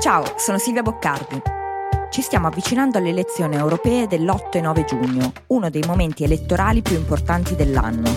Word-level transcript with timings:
Ciao, 0.00 0.22
sono 0.36 0.58
Silvia 0.58 0.82
Boccardi. 0.82 1.42
Ci 2.08 2.22
stiamo 2.22 2.46
avvicinando 2.46 2.98
alle 2.98 3.08
elezioni 3.08 3.56
europee 3.56 4.06
dell'8 4.06 4.50
e 4.52 4.60
9 4.60 4.84
giugno, 4.84 5.32
uno 5.48 5.70
dei 5.70 5.82
momenti 5.84 6.22
elettorali 6.22 6.82
più 6.82 6.94
importanti 6.94 7.56
dell'anno. 7.56 8.08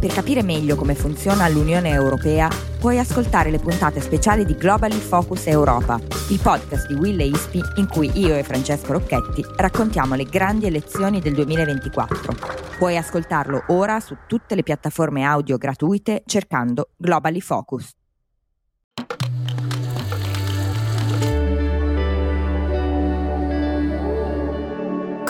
Per 0.00 0.12
capire 0.12 0.42
meglio 0.42 0.74
come 0.74 0.96
funziona 0.96 1.46
l'Unione 1.46 1.90
Europea, 1.90 2.48
puoi 2.80 2.98
ascoltare 2.98 3.52
le 3.52 3.60
puntate 3.60 4.00
speciali 4.00 4.44
di 4.44 4.56
Globally 4.56 4.98
Focus 4.98 5.46
Europa, 5.46 6.00
il 6.30 6.40
podcast 6.40 6.88
di 6.88 6.94
Will 6.94 7.20
e 7.20 7.26
Ispi 7.26 7.62
in 7.76 7.86
cui 7.86 8.10
io 8.18 8.34
e 8.34 8.42
Francesco 8.42 8.92
Rocchetti 8.92 9.46
raccontiamo 9.58 10.16
le 10.16 10.24
grandi 10.24 10.66
elezioni 10.66 11.20
del 11.20 11.34
2024. 11.34 12.34
Puoi 12.76 12.96
ascoltarlo 12.96 13.66
ora 13.68 14.00
su 14.00 14.16
tutte 14.26 14.56
le 14.56 14.64
piattaforme 14.64 15.22
audio 15.22 15.58
gratuite 15.58 16.24
cercando 16.26 16.88
Globally 16.96 17.40
Focus. 17.40 17.92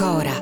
Cora. 0.02 0.32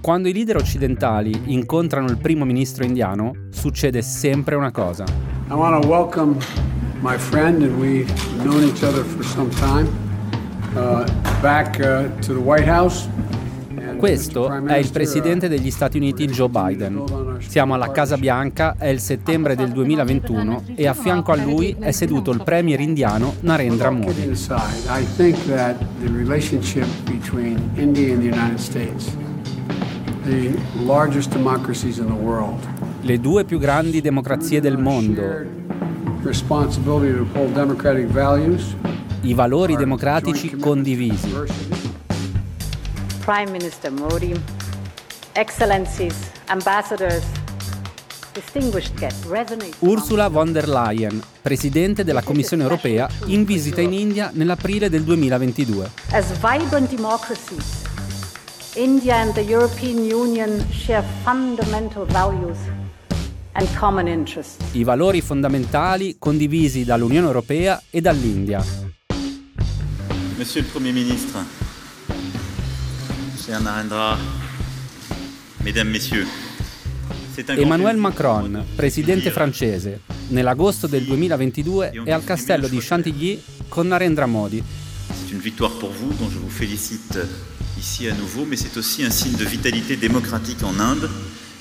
Quando 0.00 0.28
i 0.28 0.32
leader 0.32 0.54
occidentali 0.54 1.32
incontrano 1.46 2.06
il 2.06 2.18
primo 2.18 2.44
ministro 2.44 2.84
indiano, 2.84 3.48
succede 3.50 4.00
sempre 4.00 4.54
una 4.54 4.70
cosa. 4.70 5.02
I 5.48 5.54
want 5.54 5.82
to 5.82 5.88
welcome 5.88 6.36
my 7.00 7.18
friend, 7.18 7.60
and 7.64 7.76
we've 7.76 8.08
known 8.44 8.62
each 8.62 8.84
other 8.84 9.02
for 9.02 9.24
some 9.24 9.50
time, 9.56 9.88
uh, 10.76 11.04
back 11.40 11.80
uh, 11.80 12.16
to 12.20 12.32
the 12.32 12.38
White 12.40 12.70
House. 12.70 13.08
Questo 13.96 14.48
è 14.66 14.76
il 14.76 14.90
presidente 14.92 15.48
degli 15.48 15.72
Stati 15.72 15.96
Uniti 15.96 16.26
Joe 16.26 16.48
Biden. 16.48 17.23
Siamo 17.54 17.74
alla 17.74 17.92
Casa 17.92 18.18
Bianca, 18.18 18.74
è 18.76 18.88
il 18.88 18.98
settembre 18.98 19.54
del 19.54 19.70
2021 19.70 20.64
e 20.74 20.88
a 20.88 20.92
fianco 20.92 21.30
a 21.30 21.36
lui 21.36 21.76
è 21.78 21.92
seduto 21.92 22.32
il 22.32 22.42
premier 22.42 22.80
indiano 22.80 23.36
Narendra 23.42 23.90
Modi. 23.90 24.36
Le 33.02 33.20
due 33.20 33.44
più 33.44 33.58
grandi 33.60 34.00
democrazie 34.00 34.60
del 34.60 34.76
mondo, 34.76 35.22
i 39.20 39.34
valori 39.34 39.76
democratici 39.76 40.56
condivisi, 40.56 41.32
Prime 43.24 43.50
Minister 43.52 43.92
Modi, 43.92 44.34
Excellencies, 45.34 46.32
Ambassadors. 46.46 47.42
Ursula 49.80 50.28
von 50.28 50.52
der 50.52 50.66
Leyen, 50.66 51.22
presidente 51.40 52.02
della 52.02 52.22
Commissione 52.22 52.64
europea, 52.64 53.08
in 53.26 53.44
visita 53.44 53.80
in 53.80 53.92
India 53.92 54.30
nell'aprile 54.32 54.88
del 54.88 55.04
2022. 55.04 55.90
As 56.10 56.32
vibrant 56.40 56.88
democracies, 56.90 57.82
India 58.74 59.16
and 59.16 59.32
the 59.34 59.40
European 59.40 59.98
Union 60.10 60.66
share 60.70 61.04
fundamental 61.22 62.04
values 62.06 62.58
and 63.52 63.68
common 63.76 64.08
interests. 64.08 64.56
I 64.72 64.82
valori 64.82 65.20
fondamentali 65.20 66.16
condivisi 66.18 66.84
dall'Unione 66.84 67.26
europea 67.26 67.80
e 67.90 68.00
dall'India. 68.00 68.64
Monsieur 70.36 70.64
le 70.64 70.70
Premier 70.72 70.92
ministre, 70.92 71.44
cher 73.36 73.60
Narendra, 73.60 74.16
Mesdames, 75.62 75.92
Messieurs, 75.92 76.26
Emmanuel 77.36 77.96
Macron, 77.96 78.64
presidente 78.76 79.30
francese, 79.32 80.00
nell'agosto 80.28 80.86
del 80.86 81.02
2022 81.02 82.02
è 82.04 82.12
al 82.12 82.22
castello 82.22 82.68
di 82.68 82.78
Chantilly 82.78 83.42
con 83.68 83.88
Narendra 83.88 84.26
Modi. 84.26 84.62
C'est 85.08 85.32
une 85.32 85.40
victoire 85.40 85.72
pour 85.72 85.90
vous 85.90 86.12
dont 86.18 86.30
je 86.30 86.38
vous 86.38 86.50
félicite 86.50 87.18
ici 87.76 88.08
à 88.08 88.14
nouveau, 88.14 88.44
mais 88.44 88.56
c'est 88.56 88.76
aussi 88.76 89.04
un 89.04 89.10
signe 89.10 89.36
de 89.36 89.44
vitalité 89.44 89.96
démocratique 89.96 90.62
en 90.62 90.78
Inde, 90.78 91.10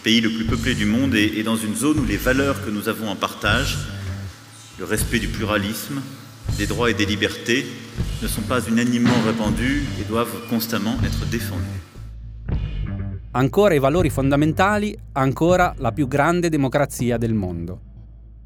pays 0.03 0.21
le 0.21 0.29
plus 0.29 0.45
peuplé 0.45 0.75
du 0.75 0.85
monde 0.85 1.15
et, 1.15 1.33
et 1.37 1.43
dans 1.43 1.57
une 1.57 1.75
zone 1.75 1.99
où 1.99 2.05
les 2.05 2.17
valeurs 2.17 2.63
que 2.63 2.69
nous 2.69 2.87
avons 2.87 3.09
en 3.09 3.15
partage, 3.15 3.77
le 4.77 4.85
respect 4.85 5.19
du 5.19 5.27
pluralisme, 5.27 6.01
des 6.57 6.67
droits 6.67 6.91
et 6.91 6.93
des 6.93 7.05
libertés, 7.07 7.65
ne 8.21 8.27
sont 8.27 8.41
pas 8.41 8.61
unanimement 8.61 9.21
répandues 9.25 9.83
et 9.99 10.03
doivent 10.03 10.47
constamment 10.49 10.97
être 11.03 11.25
défendues. 11.25 11.92
Ancora 13.35 13.73
i 13.73 13.79
valori 13.79 14.11
fondamentali, 14.11 14.95
ancora 15.13 15.73
la 15.77 15.91
più 15.91 16.07
grande 16.07 16.49
democrazia 16.49 17.17
del 17.17 17.33
mondo. 17.33 17.79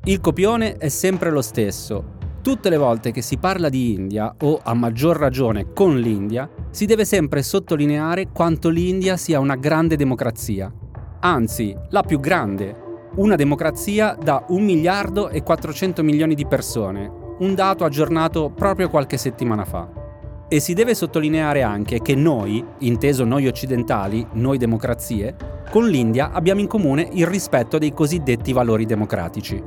Il 0.06 0.22
copione 0.22 0.78
è 0.78 0.88
sempre 0.88 1.30
lo 1.30 1.42
stesso. 1.42 2.16
Tutte 2.42 2.70
le 2.70 2.78
volte 2.78 3.12
che 3.12 3.22
si 3.22 3.36
parla 3.36 3.68
di 3.68 3.92
India, 3.92 4.34
o 4.44 4.62
a 4.64 4.74
maggior 4.74 5.18
ragione 5.18 5.74
con 5.74 6.00
l'India, 6.00 6.50
si 6.70 6.86
deve 6.86 7.04
sempre 7.04 7.44
sottolineare 7.44 8.30
quanto 8.32 8.70
l'India 8.70 9.18
sia 9.18 9.42
una 9.42 9.58
grande 9.58 9.98
democrazia. 9.98 10.74
Anzi, 11.20 11.76
la 11.90 12.04
più 12.04 12.22
grande. 12.22 12.74
Una 13.16 13.36
democrazia 13.36 14.16
da 14.18 14.46
1 14.48 14.64
miliardo 14.64 15.28
e 15.28 15.44
400 15.44 16.02
milioni 16.02 16.34
di 16.34 16.46
persone, 16.46 17.12
un 17.40 17.54
dato 17.56 17.84
aggiornato 17.84 18.52
proprio 18.56 18.88
qualche 18.88 19.18
settimana 19.18 19.66
fa. 19.66 20.07
E 20.50 20.62
si 20.62 20.74
deve 20.74 20.96
sottolineare 20.96 21.62
anche 21.62 22.02
che 22.02 22.16
noi, 22.16 22.64
inteso 22.80 23.26
noi 23.26 23.48
occidentali, 23.48 24.26
noi 24.34 24.58
democrazie, 24.58 25.36
con 25.70 25.86
l'India 25.90 26.32
abbiamo 26.32 26.62
in 26.62 26.68
comune 26.68 27.10
il 27.12 27.28
rispetto 27.28 27.78
dei 27.78 27.94
cosiddetti 27.94 28.54
valori 28.54 28.86
democratici. 28.86 29.62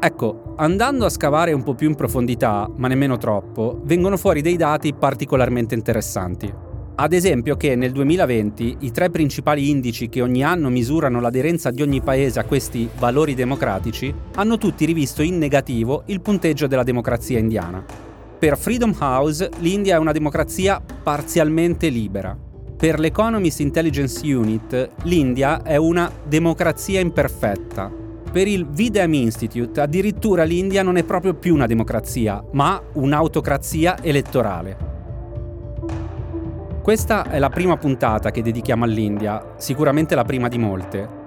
Ecco, 0.00 0.54
andando 0.56 1.04
a 1.04 1.08
scavare 1.08 1.52
un 1.52 1.62
po' 1.62 1.74
più 1.74 1.88
in 1.88 1.94
profondità, 1.94 2.68
ma 2.74 2.88
nemmeno 2.88 3.18
troppo, 3.18 3.80
vengono 3.84 4.16
fuori 4.16 4.42
dei 4.42 4.56
dati 4.56 4.92
particolarmente 4.94 5.76
interessanti. 5.76 6.52
Ad 6.96 7.12
esempio 7.12 7.56
che 7.56 7.76
nel 7.76 7.92
2020 7.92 8.78
i 8.80 8.90
tre 8.90 9.10
principali 9.10 9.70
indici 9.70 10.08
che 10.08 10.22
ogni 10.22 10.42
anno 10.42 10.70
misurano 10.70 11.20
l'aderenza 11.20 11.70
di 11.70 11.82
ogni 11.82 12.00
paese 12.00 12.40
a 12.40 12.44
questi 12.44 12.88
valori 12.98 13.36
democratici 13.36 14.12
hanno 14.34 14.58
tutti 14.58 14.84
rivisto 14.84 15.22
in 15.22 15.38
negativo 15.38 16.02
il 16.06 16.20
punteggio 16.20 16.66
della 16.66 16.82
democrazia 16.82 17.38
indiana. 17.38 18.07
Per 18.38 18.56
Freedom 18.56 18.94
House 19.00 19.50
l'India 19.58 19.96
è 19.96 19.98
una 19.98 20.12
democrazia 20.12 20.80
parzialmente 21.02 21.88
libera. 21.88 22.38
Per 22.76 23.00
l'Economist 23.00 23.58
Intelligence 23.58 24.32
Unit 24.32 24.90
l'India 25.02 25.62
è 25.64 25.74
una 25.74 26.08
democrazia 26.24 27.00
imperfetta. 27.00 27.90
Per 28.30 28.46
il 28.46 28.64
Videm 28.64 29.12
Institute 29.14 29.80
addirittura 29.80 30.44
l'India 30.44 30.84
non 30.84 30.96
è 30.96 31.02
proprio 31.02 31.34
più 31.34 31.52
una 31.52 31.66
democrazia, 31.66 32.40
ma 32.52 32.80
un'autocrazia 32.92 34.00
elettorale. 34.04 34.76
Questa 36.80 37.28
è 37.28 37.40
la 37.40 37.48
prima 37.48 37.76
puntata 37.76 38.30
che 38.30 38.40
dedichiamo 38.40 38.84
all'India, 38.84 39.54
sicuramente 39.56 40.14
la 40.14 40.24
prima 40.24 40.46
di 40.46 40.58
molte. 40.58 41.17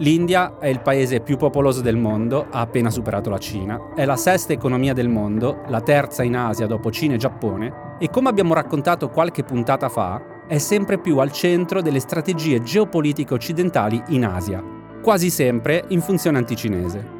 L'India 0.00 0.58
è 0.60 0.68
il 0.68 0.80
paese 0.80 1.18
più 1.18 1.36
popoloso 1.36 1.80
del 1.80 1.96
mondo, 1.96 2.46
ha 2.50 2.60
appena 2.60 2.88
superato 2.88 3.30
la 3.30 3.38
Cina, 3.38 3.94
è 3.96 4.04
la 4.04 4.14
sesta 4.14 4.52
economia 4.52 4.92
del 4.92 5.08
mondo, 5.08 5.62
la 5.66 5.80
terza 5.80 6.22
in 6.22 6.36
Asia 6.36 6.66
dopo 6.66 6.92
Cina 6.92 7.14
e 7.14 7.16
Giappone, 7.16 7.96
e 7.98 8.08
come 8.08 8.28
abbiamo 8.28 8.54
raccontato 8.54 9.08
qualche 9.08 9.42
puntata 9.42 9.88
fa, 9.88 10.44
è 10.46 10.58
sempre 10.58 10.98
più 10.98 11.18
al 11.18 11.32
centro 11.32 11.82
delle 11.82 11.98
strategie 11.98 12.62
geopolitiche 12.62 13.34
occidentali 13.34 14.00
in 14.10 14.24
Asia, 14.24 14.62
quasi 15.02 15.30
sempre 15.30 15.84
in 15.88 16.00
funzione 16.00 16.38
anticinese. 16.38 17.16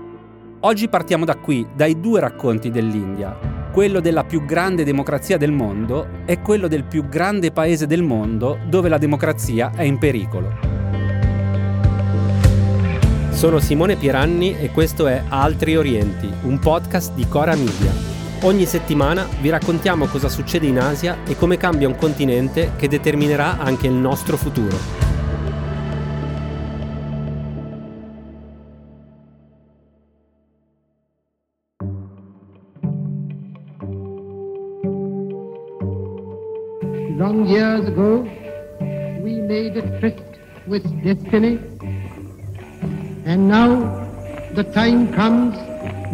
Oggi 0.61 0.89
partiamo 0.89 1.25
da 1.25 1.35
qui, 1.35 1.67
dai 1.75 1.99
due 1.99 2.21
racconti 2.21 2.71
dell'India, 2.71 3.37
quello 3.73 3.99
della 3.99 4.23
più 4.23 4.45
grande 4.45 4.85
democrazia 4.85 5.37
del 5.37 5.51
mondo 5.51 6.07
e 6.27 6.41
quello 6.43 6.69
del 6.69 6.85
più 6.85 7.09
grande 7.09 7.51
paese 7.51 7.89
del 7.89 8.05
mondo 8.05 8.57
dove 8.69 8.89
la 8.89 8.99
democrazia 8.99 9.73
è 9.75 9.83
in 9.83 9.99
pericolo. 9.99 10.78
Sono 13.39 13.61
Simone 13.61 13.95
Pieranni 13.95 14.59
e 14.59 14.73
questo 14.73 15.07
è 15.07 15.23
Altri 15.29 15.77
Orienti, 15.77 16.29
un 16.43 16.59
podcast 16.59 17.15
di 17.15 17.29
Cora 17.29 17.55
Media. 17.55 17.93
Ogni 18.43 18.65
settimana 18.65 19.29
vi 19.41 19.49
raccontiamo 19.49 20.07
cosa 20.07 20.29
succede 20.29 20.67
in 20.67 20.81
Asia 20.81 21.19
e 21.25 21.37
come 21.37 21.57
cambia 21.57 21.87
un 21.87 21.95
continente 21.95 22.73
che 22.77 22.89
determinerà 22.89 23.59
anche 23.59 23.87
il 23.87 23.93
nostro 23.93 24.37
futuro. 24.37 24.77
Long 37.17 37.47
years 37.47 37.87
ago, 37.87 38.29
we 39.23 39.41
made 39.43 39.79
a 39.79 39.99
tryst 40.01 40.25
with 40.67 40.85
destiny, 41.03 41.77
and 43.29 43.47
now 43.47 43.85
the 44.55 44.65
time 44.73 45.13
comes 45.13 45.55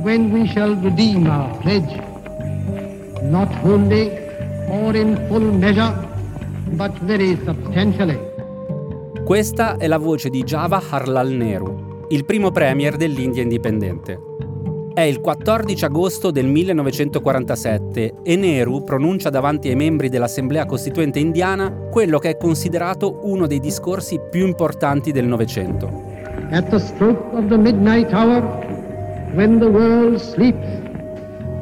when 0.03 0.33
we 0.33 0.49
shall 0.49 0.75
redeem 0.75 1.29
our 1.29 1.57
pledge, 1.63 1.95
not 3.23 3.49
wholly 3.63 4.11
or 4.69 4.97
in 4.97 5.17
full 5.29 5.53
measure, 5.53 5.95
but 6.73 6.93
very 7.03 7.39
substantially. 7.45 8.19
Questa 9.25 9.77
è 9.77 9.87
la 9.87 9.99
voce 9.99 10.29
di 10.29 10.43
Jawaharlal 10.43 11.31
Nehru, 11.31 12.07
il 12.09 12.25
primo 12.25 12.51
premier 12.51 12.97
dell'India 12.97 13.43
indipendente. 13.43 14.21
È 14.93 15.01
il 15.01 15.21
14 15.21 15.85
agosto 15.85 16.31
del 16.33 16.47
1947 16.47 18.15
e 18.23 18.37
Nehru 18.37 18.83
pronuncia 18.83 19.31
davanti 19.31 19.69
ai 19.69 19.77
membri 19.77 20.09
dell'Assemblea 20.09 20.67
Costituente 20.67 21.21
indiana 21.21 21.73
quello 21.91 22.19
che 22.19 22.31
è 22.31 22.37
considerato 22.37 23.21
uno 23.23 23.47
dei 23.47 23.61
discorsi 23.61 24.21
più 24.31 24.47
importanti 24.47 25.13
del 25.13 25.27
Novecento. 25.27 26.14
At 26.51 26.69
the 26.69 26.79
stroke 26.79 27.33
of 27.33 27.49
the 27.49 27.57
midnight 27.57 28.13
hour, 28.13 28.41
when 29.35 29.59
the 29.59 29.67
world 29.67 30.21
sleeps, 30.21 30.67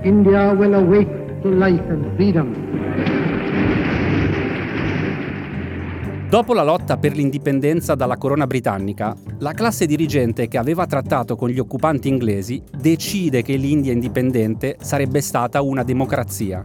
India 0.03 0.53
will 0.53 0.75
awake 0.75 1.43
to 1.43 1.49
life 1.49 1.83
and 1.89 2.15
freedom. 2.17 2.55
Dopo 6.29 6.55
la 6.55 6.63
lotta 6.63 6.97
per 6.97 7.15
l'indipendenza 7.15 7.95
dalla 7.95 8.17
corona 8.17 8.47
britannica, 8.47 9.15
la 9.39 9.53
classe 9.53 9.87
dirigente 9.87 10.49
che 10.49 10.59
aveva 10.59 10.87
trattato 10.87 11.37
con 11.37 11.51
gli 11.51 11.59
occupanti 11.59 12.09
inglesi 12.09 12.63
decide 12.75 13.43
che 13.43 13.57
l'India 13.57 13.93
indipendente 13.93 14.77
sarebbe 14.81 15.21
stata 15.21 15.61
una 15.61 15.85
democrazia. 15.85 16.65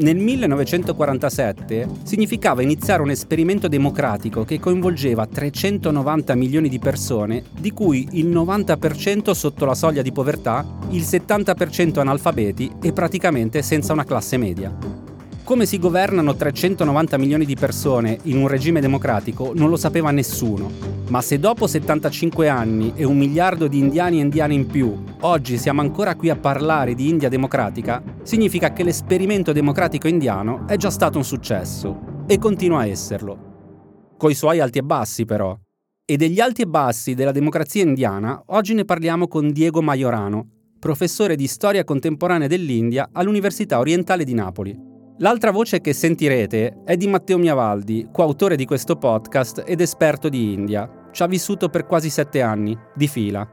Nel 0.00 0.16
1947 0.16 1.86
significava 2.04 2.62
iniziare 2.62 3.02
un 3.02 3.10
esperimento 3.10 3.68
democratico 3.68 4.44
che 4.44 4.58
coinvolgeva 4.58 5.26
390 5.26 6.34
milioni 6.36 6.70
di 6.70 6.78
persone, 6.78 7.44
di 7.58 7.70
cui 7.72 8.08
il 8.12 8.28
90% 8.28 9.32
sotto 9.32 9.66
la 9.66 9.74
soglia 9.74 10.00
di 10.00 10.10
povertà, 10.10 10.64
il 10.88 11.02
70% 11.02 11.98
analfabeti 11.98 12.72
e 12.80 12.94
praticamente 12.94 13.60
senza 13.60 13.92
una 13.92 14.04
classe 14.04 14.38
media. 14.38 15.09
Come 15.50 15.66
si 15.66 15.80
governano 15.80 16.36
390 16.36 17.18
milioni 17.18 17.44
di 17.44 17.56
persone 17.56 18.20
in 18.22 18.36
un 18.36 18.46
regime 18.46 18.80
democratico 18.80 19.50
non 19.52 19.68
lo 19.68 19.76
sapeva 19.76 20.12
nessuno, 20.12 20.70
ma 21.08 21.20
se 21.22 21.40
dopo 21.40 21.66
75 21.66 22.48
anni 22.48 22.92
e 22.94 23.02
un 23.02 23.18
miliardo 23.18 23.66
di 23.66 23.76
indiani 23.76 24.18
e 24.18 24.22
indiane 24.22 24.54
in 24.54 24.68
più, 24.68 24.96
oggi 25.22 25.58
siamo 25.58 25.80
ancora 25.80 26.14
qui 26.14 26.30
a 26.30 26.36
parlare 26.36 26.94
di 26.94 27.08
India 27.08 27.28
democratica, 27.28 28.00
significa 28.22 28.72
che 28.72 28.84
l'esperimento 28.84 29.50
democratico 29.50 30.06
indiano 30.06 30.68
è 30.68 30.76
già 30.76 30.88
stato 30.88 31.18
un 31.18 31.24
successo 31.24 32.22
e 32.28 32.38
continua 32.38 32.82
a 32.82 32.86
esserlo. 32.86 34.14
Coi 34.16 34.34
suoi 34.34 34.60
alti 34.60 34.78
e 34.78 34.82
bassi 34.82 35.24
però. 35.24 35.58
E 36.04 36.16
degli 36.16 36.38
alti 36.38 36.62
e 36.62 36.66
bassi 36.66 37.14
della 37.14 37.32
democrazia 37.32 37.82
indiana 37.82 38.40
oggi 38.46 38.72
ne 38.72 38.84
parliamo 38.84 39.26
con 39.26 39.50
Diego 39.50 39.82
Majorano, 39.82 40.46
professore 40.78 41.34
di 41.34 41.48
storia 41.48 41.82
contemporanea 41.82 42.46
dell'India 42.46 43.08
all'Università 43.10 43.80
Orientale 43.80 44.22
di 44.22 44.34
Napoli. 44.34 44.89
L'altra 45.22 45.50
voce 45.50 45.82
che 45.82 45.92
sentirete 45.92 46.82
è 46.82 46.96
di 46.96 47.06
Matteo 47.06 47.36
Miavaldi, 47.36 48.08
coautore 48.10 48.56
di 48.56 48.64
questo 48.64 48.96
podcast 48.96 49.62
ed 49.66 49.82
esperto 49.82 50.30
di 50.30 50.54
India. 50.54 51.08
Ci 51.12 51.22
ha 51.22 51.26
vissuto 51.26 51.68
per 51.68 51.84
quasi 51.84 52.08
sette 52.08 52.40
anni, 52.40 52.74
di 52.94 53.06
fila. 53.06 53.46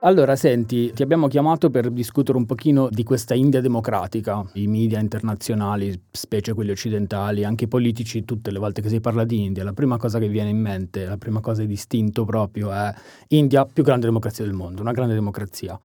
Allora, 0.00 0.34
senti, 0.34 0.90
ti 0.92 1.04
abbiamo 1.04 1.28
chiamato 1.28 1.70
per 1.70 1.90
discutere 1.92 2.38
un 2.38 2.44
pochino 2.44 2.88
di 2.90 3.04
questa 3.04 3.34
India 3.34 3.60
democratica. 3.60 4.44
I 4.54 4.66
media 4.66 4.98
internazionali, 4.98 6.06
specie 6.10 6.54
quelli 6.54 6.72
occidentali, 6.72 7.44
anche 7.44 7.64
i 7.64 7.68
politici, 7.68 8.24
tutte 8.24 8.50
le 8.50 8.58
volte 8.58 8.82
che 8.82 8.88
si 8.88 8.98
parla 8.98 9.22
di 9.24 9.44
India, 9.44 9.62
la 9.62 9.74
prima 9.74 9.96
cosa 9.96 10.18
che 10.18 10.26
viene 10.26 10.50
in 10.50 10.58
mente, 10.58 11.04
la 11.04 11.18
prima 11.18 11.38
cosa 11.38 11.60
di 11.60 11.68
distinto 11.68 12.24
proprio 12.24 12.72
è 12.72 12.92
India, 13.28 13.64
più 13.64 13.84
grande 13.84 14.06
democrazia 14.06 14.44
del 14.44 14.54
mondo, 14.54 14.80
una 14.80 14.90
grande 14.90 15.14
democrazia. 15.14 15.80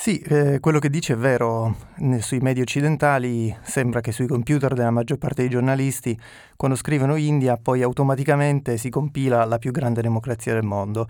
Sì, 0.00 0.18
eh, 0.20 0.60
quello 0.60 0.78
che 0.78 0.88
dice 0.88 1.12
è 1.12 1.16
vero. 1.16 1.76
Sui 2.20 2.38
media 2.38 2.62
occidentali 2.62 3.54
sembra 3.60 4.00
che 4.00 4.12
sui 4.12 4.26
computer 4.26 4.72
della 4.72 4.90
maggior 4.90 5.18
parte 5.18 5.42
dei 5.42 5.50
giornalisti, 5.50 6.18
quando 6.56 6.74
scrivono 6.74 7.16
India, 7.16 7.58
poi 7.58 7.82
automaticamente 7.82 8.78
si 8.78 8.88
compila 8.88 9.44
la 9.44 9.58
più 9.58 9.72
grande 9.72 10.00
democrazia 10.00 10.54
del 10.54 10.62
mondo. 10.62 11.06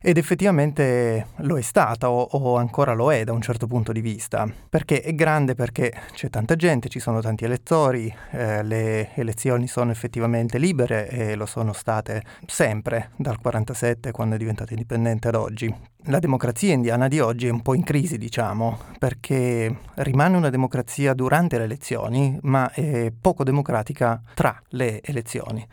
Ed 0.00 0.16
effettivamente 0.16 1.28
lo 1.42 1.56
è 1.56 1.60
stata 1.60 2.10
o, 2.10 2.20
o, 2.20 2.56
ancora 2.56 2.94
lo 2.94 3.12
è 3.12 3.22
da 3.22 3.32
un 3.32 3.40
certo 3.40 3.68
punto 3.68 3.92
di 3.92 4.00
vista, 4.00 4.52
perché 4.68 5.02
è 5.02 5.14
grande 5.14 5.54
perché 5.54 5.92
c'è 6.12 6.28
tanta 6.28 6.56
gente, 6.56 6.88
ci 6.88 6.98
sono 6.98 7.20
tanti 7.20 7.44
elettori, 7.44 8.12
eh, 8.32 8.64
le 8.64 9.14
elezioni 9.14 9.68
sono 9.68 9.92
effettivamente 9.92 10.58
libere 10.58 11.08
e 11.08 11.36
lo 11.36 11.46
sono 11.46 11.72
state 11.72 12.24
sempre 12.46 13.10
dal 13.14 13.38
47 13.38 14.10
quando 14.10 14.34
è 14.34 14.38
diventata 14.38 14.72
indipendente 14.72 15.28
ad 15.28 15.36
oggi. 15.36 15.72
La 16.06 16.18
democrazia 16.18 16.72
indiana 16.72 17.06
di 17.06 17.20
oggi 17.20 17.46
è 17.46 17.50
un 17.50 17.62
po' 17.62 17.74
in 17.74 17.84
crisi, 17.84 18.18
diciamo, 18.18 18.76
perché 18.98 19.72
rimane 19.94 20.36
una 20.36 20.50
democrazia 20.50 21.14
durante 21.14 21.58
le 21.58 21.64
elezioni, 21.64 22.36
ma 22.42 22.72
è 22.72 23.12
poco 23.18 23.44
democratica 23.44 24.20
tra 24.34 24.60
le 24.70 25.00
elezioni. 25.00 25.64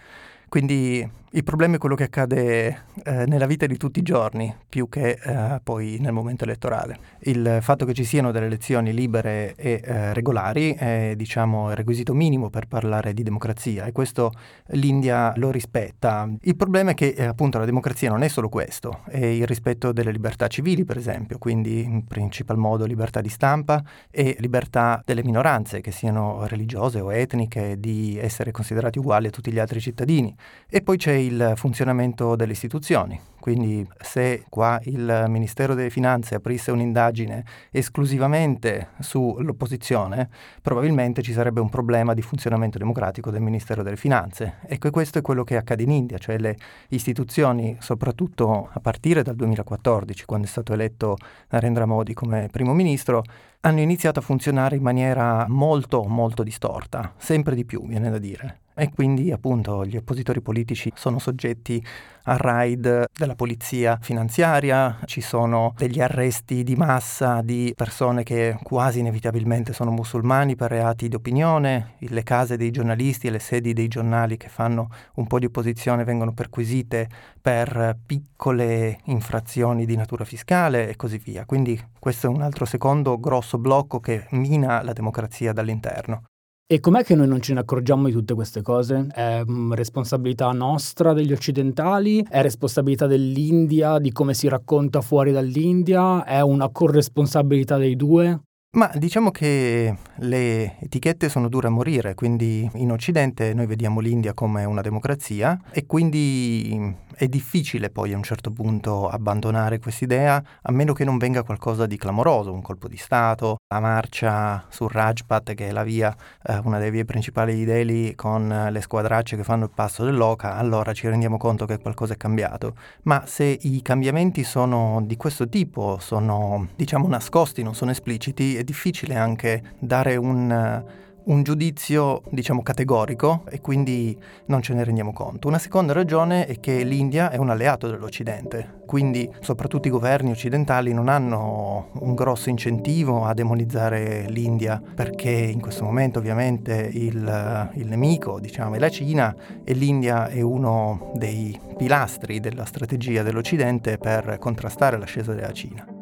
Quindi 0.48 1.08
il 1.32 1.44
problema 1.44 1.76
è 1.76 1.78
quello 1.78 1.96
che 1.96 2.06
accade 2.06 2.86
eh, 3.04 3.26
nella 3.28 3.46
vita 3.46 3.68
di 3.68 3.78
tutti 3.78 4.00
i 4.00 4.02
giorni, 4.02 4.54
più 4.68 4.90
che 4.90 5.20
eh, 5.22 5.60
poi 5.62 5.98
nel 6.00 6.12
momento 6.12 6.44
elettorale. 6.44 6.98
Il 7.22 7.60
fatto 7.62 7.86
che 7.86 7.94
ci 7.94 8.04
siano 8.04 8.32
delle 8.32 8.48
elezioni 8.48 8.94
libere 8.94 9.54
e 9.56 9.80
eh, 9.84 10.14
regolari 10.14 10.74
è 10.74 11.14
diciamo, 11.16 11.70
il 11.70 11.76
requisito 11.76 12.16
minimo 12.16 12.50
per 12.50 12.66
parlare 12.66 13.14
di 13.14 13.22
democrazia 13.22 13.86
e 13.86 13.92
questo 13.92 14.32
l'India 14.70 15.34
lo 15.36 15.52
rispetta. 15.52 16.28
Il 16.42 16.56
problema 16.56 16.92
è 16.92 16.94
che 16.96 17.14
eh, 17.16 17.26
appunto 17.26 17.60
la 17.60 17.66
democrazia 17.66 18.10
non 18.10 18.24
è 18.24 18.28
solo 18.28 18.50
questo, 18.50 19.02
è 19.08 19.24
il 19.24 19.46
rispetto 19.46 19.92
delle 19.92 20.12
libertà 20.12 20.48
civili 20.48 20.84
per 20.84 20.98
esempio, 20.98 21.38
quindi 21.38 21.84
in 21.84 22.06
principal 22.06 22.58
modo 22.58 22.86
libertà 22.86 23.22
di 23.22 23.30
stampa 23.30 23.84
e 24.10 24.36
libertà 24.40 25.02
delle 25.06 25.24
minoranze, 25.24 25.82
che 25.82 25.92
siano 25.92 26.48
religiose 26.48 27.00
o 27.00 27.14
etniche, 27.14 27.80
di 27.80 28.18
essere 28.18 28.50
considerati 28.50 28.98
uguali 28.98 29.28
a 29.28 29.30
tutti 29.30 29.52
gli 29.52 29.60
altri 29.60 29.80
cittadini. 29.80 30.36
E 30.68 30.82
poi 30.82 30.98
c'è 30.98 31.19
il 31.20 31.54
funzionamento 31.56 32.36
delle 32.36 32.54
istituzioni. 32.54 33.20
Quindi 33.40 33.88
se 34.02 34.44
qua 34.50 34.80
il 34.84 35.26
Ministero 35.28 35.74
delle 35.74 35.90
Finanze 35.90 36.36
aprisse 36.36 36.72
un'indagine 36.72 37.44
esclusivamente 37.72 38.90
sull'opposizione, 39.00 40.30
probabilmente 40.62 41.22
ci 41.22 41.32
sarebbe 41.32 41.62
un 41.62 41.70
problema 41.70 42.14
di 42.14 42.22
funzionamento 42.22 42.78
democratico 42.78 43.32
del 43.32 43.42
Ministero 43.42 43.82
delle 43.82 43.96
Finanze. 43.96 44.58
Ecco, 44.68 44.90
questo 44.90 45.20
è 45.20 45.22
quello 45.22 45.44
che 45.44 45.56
accade 45.56 45.84
in 45.84 45.92
India, 45.92 46.18
cioè 46.18 46.38
le 46.38 46.58
istituzioni, 46.90 47.78
soprattutto 47.80 48.70
a 48.72 48.80
partire 48.82 49.24
dal 49.24 49.36
2014, 49.36 50.26
quando 50.26 50.46
è 50.46 50.50
stato 50.50 50.74
eletto 50.74 51.18
Narendra 51.50 51.86
Modi 51.86 52.14
come 52.14 52.50
primo 52.52 52.74
ministro, 52.74 53.24
hanno 53.62 53.80
iniziato 53.80 54.20
a 54.20 54.22
funzionare 54.22 54.76
in 54.76 54.84
maniera 54.84 55.46
molto, 55.48 56.04
molto 56.04 56.44
distorta, 56.44 57.14
sempre 57.18 57.56
di 57.56 57.66
più, 57.66 57.86
viene 57.88 58.10
da 58.10 58.18
dire 58.18 58.60
e 58.80 58.90
quindi 58.94 59.32
appunto 59.32 59.86
gli 59.86 59.98
oppositori 59.98 60.42
politici 60.42 60.92
sono 60.96 61.20
soggetti 61.20 61.84
a 62.24 62.38
raid 62.38 63.08
della 63.14 63.36
polizia 63.36 63.98
finanziaria, 64.02 65.00
ci 65.06 65.20
sono 65.20 65.74
degli 65.76 66.00
arresti 66.00 66.64
di 66.64 66.76
massa 66.76 67.42
di 67.42 67.74
persone 67.76 68.24
che 68.24 68.58
quasi 68.62 69.00
inevitabilmente 69.00 69.74
sono 69.74 69.92
musulmani 69.92 70.56
per 70.56 70.70
reati 70.70 71.08
di 71.08 71.16
opinione, 71.16 71.96
le 71.98 72.24
case 72.24 72.56
dei 72.56 72.72
giornalisti 72.72 73.28
e 73.28 73.32
le 73.32 73.40
sedi 73.40 73.74
dei 73.74 73.88
giornali 73.88 74.38
che 74.38 74.48
fanno 74.48 74.90
un 75.16 75.28
po' 75.28 75.40
di 75.40 75.46
opposizione 75.46 76.04
vengono 76.04 76.34
perquisite 76.34 77.10
per 77.42 77.98
piccole 78.06 79.00
infrazioni 79.06 79.86
di 79.86 79.96
natura 79.96 80.24
fiscale 80.24 80.88
e 80.88 80.96
così 80.96 81.18
via. 81.18 81.46
Quindi 81.46 81.82
questo 82.00 82.28
è 82.28 82.30
un 82.30 82.42
altro 82.42 82.66
secondo 82.66 83.20
grosso 83.20 83.58
blocco 83.58 84.00
che 84.00 84.28
mina 84.32 84.84
la 84.84 84.94
democrazia 84.94 85.52
dall'interno. 85.52 86.29
E 86.72 86.80
com'è 86.82 87.04
che 87.04 87.16
noi 87.16 87.28
non 87.28 87.42
ce 87.42 87.56
ne 87.56 87.62
accorgiamo 87.62 88.06
di 88.06 88.12
tutte 88.12 88.36
queste 88.36 88.62
cose? 88.62 89.08
È 89.12 89.42
mm, 89.44 89.74
responsabilità 89.74 90.52
nostra 90.52 91.14
degli 91.14 91.32
occidentali? 91.32 92.24
È 92.30 92.44
responsabilità 92.44 93.08
dell'India, 93.08 93.98
di 93.98 94.12
come 94.12 94.36
si 94.36 94.48
racconta 94.48 95.02
fuori 95.02 95.32
dall'India? 95.32 96.24
È 96.24 96.42
una 96.42 96.70
corresponsabilità 96.70 97.78
dei 97.78 97.96
due? 97.96 98.49
Ma 98.78 98.92
diciamo 98.94 99.32
che 99.32 99.98
le 100.18 100.78
etichette 100.80 101.28
sono 101.28 101.50
dure 101.50 101.66
a 101.66 101.72
morire, 101.72 102.14
quindi 102.14 102.70
in 102.76 102.92
Occidente 102.92 103.52
noi 103.56 103.66
vediamo 103.66 104.00
l'India 104.00 104.36
come 104.36 104.64
una 104.64 104.82
democrazia 104.82 105.60
e 105.72 105.88
quindi 105.88 106.96
è 107.16 107.28
difficile 107.28 107.90
poi 107.90 108.14
a 108.14 108.16
un 108.16 108.22
certo 108.22 108.52
punto 108.52 109.10
abbandonare 109.10 109.80
quest'idea 109.80 110.42
a 110.62 110.72
meno 110.72 110.94
che 110.94 111.04
non 111.04 111.18
venga 111.18 111.42
qualcosa 111.42 111.88
di 111.88 111.98
clamoroso, 111.98 112.54
un 112.54 112.62
colpo 112.62 112.88
di 112.88 112.96
Stato, 112.96 113.58
la 113.74 113.80
marcia 113.80 114.64
sul 114.70 114.90
Rajpat 114.92 115.56
che 115.56 115.70
è 115.70 115.72
la 115.72 115.84
via, 115.84 116.16
eh, 116.44 116.62
una 116.64 116.78
delle 116.78 116.92
vie 116.92 117.06
principali 117.06 117.56
di 117.56 117.66
Delhi 117.66 118.14
con 118.14 118.68
le 118.70 118.82
squadracce 118.82 119.36
che 119.36 119.44
fanno 119.44 119.64
il 119.64 119.72
passo 119.74 120.06
dell'Oca, 120.06 120.56
allora 120.56 120.94
ci 120.94 121.08
rendiamo 121.10 121.38
conto 121.38 121.66
che 121.66 121.80
qualcosa 121.80 122.14
è 122.14 122.18
cambiato. 122.18 122.76
Ma 123.04 123.24
se 123.26 123.58
i 123.62 123.82
cambiamenti 123.82 124.44
sono 124.44 125.02
di 125.04 125.18
questo 125.18 125.50
tipo, 125.50 125.98
sono 126.00 126.68
diciamo 126.76 127.08
nascosti, 127.08 127.64
non 127.64 127.74
sono 127.74 127.90
espliciti, 127.90 128.58
è 128.60 128.64
difficile 128.64 129.16
anche 129.16 129.62
dare 129.80 130.16
un 130.16 130.84
un 131.30 131.44
giudizio, 131.44 132.24
diciamo, 132.30 132.62
categorico 132.62 133.44
e 133.50 133.62
quindi 133.62 134.18
non 134.46 134.62
ce 134.62 134.74
ne 134.74 134.84
rendiamo 134.84 135.14
conto. 135.14 135.48
Una 135.48 135.60
seconda 135.60 135.94
ragione 135.94 136.46
è 136.46 136.60
che 136.60 136.84
l'India 136.84 137.30
è 137.30 137.38
un 137.38 137.50
alleato 137.50 137.88
dell'Occidente, 137.88 138.82
quindi 138.86 139.30
soprattutto 139.40 139.88
i 139.88 139.92
governi 139.92 140.32
occidentali 140.32 140.92
non 140.92 141.08
hanno 141.08 141.90
un 142.00 142.16
grosso 142.16 142.50
incentivo 142.50 143.26
a 143.26 143.34
demonizzare 143.34 144.26
l'India 144.30 144.82
perché 144.96 145.30
in 145.30 145.62
questo 145.62 145.84
momento 145.84 146.20
ovviamente 146.20 146.90
il, 146.92 147.70
il 147.76 147.88
nemico, 147.88 148.40
diciamo, 148.40 148.76
è 148.76 148.80
la 148.80 148.90
Cina 148.90 149.36
e 149.64 149.74
l'India 149.74 150.28
è 150.30 150.42
uno 150.42 151.12
dei 151.16 151.58
pilastri 151.78 152.40
della 152.40 152.66
strategia 152.66 153.22
dell'Occidente 153.22 153.98
per 153.98 154.38
contrastare 154.40 154.98
l'ascesa 154.98 155.34
della 155.34 155.54
Cina. 155.54 155.99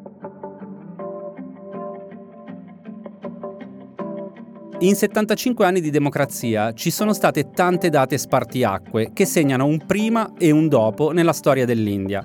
In 4.80 4.94
75 4.94 5.66
anni 5.66 5.82
di 5.82 5.90
democrazia 5.90 6.72
ci 6.74 6.92
sono 6.92 7.12
state 7.12 7.50
tante 7.50 7.90
date 7.90 8.16
spartiacque 8.16 9.10
che 9.12 9.26
segnano 9.26 9.66
un 9.66 9.84
prima 9.84 10.34
e 10.38 10.52
un 10.52 10.68
dopo 10.68 11.10
nella 11.10 11.34
storia 11.34 11.66
dell'India. 11.66 12.22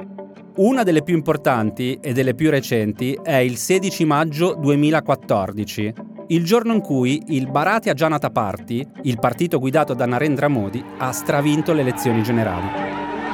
Una 0.56 0.82
delle 0.82 1.02
più 1.02 1.14
importanti 1.14 1.98
e 2.02 2.12
delle 2.12 2.34
più 2.34 2.50
recenti 2.50 3.18
è 3.22 3.36
il 3.36 3.56
16 3.56 4.04
maggio 4.04 4.54
2014, 4.54 5.94
il 6.26 6.44
giorno 6.44 6.74
in 6.74 6.82
cui 6.82 7.22
il 7.28 7.50
Bharatiya 7.50 7.94
Janata 7.94 8.28
Party, 8.28 8.86
il 9.04 9.18
partito 9.18 9.58
guidato 9.58 9.94
da 9.94 10.04
Narendra 10.04 10.48
Modi, 10.48 10.84
ha 10.98 11.10
stravinto 11.10 11.72
le 11.72 11.80
elezioni 11.80 12.22
generali. 12.22 12.66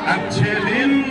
Accelin. 0.04 1.04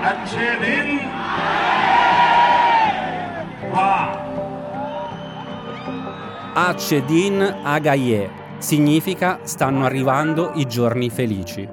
Accelin. 0.00 1.69
Acedin 6.52 7.60
Agaye 7.62 8.28
significa 8.58 9.38
stanno 9.44 9.84
arrivando 9.84 10.50
i 10.56 10.66
giorni 10.66 11.08
felici. 11.08 11.66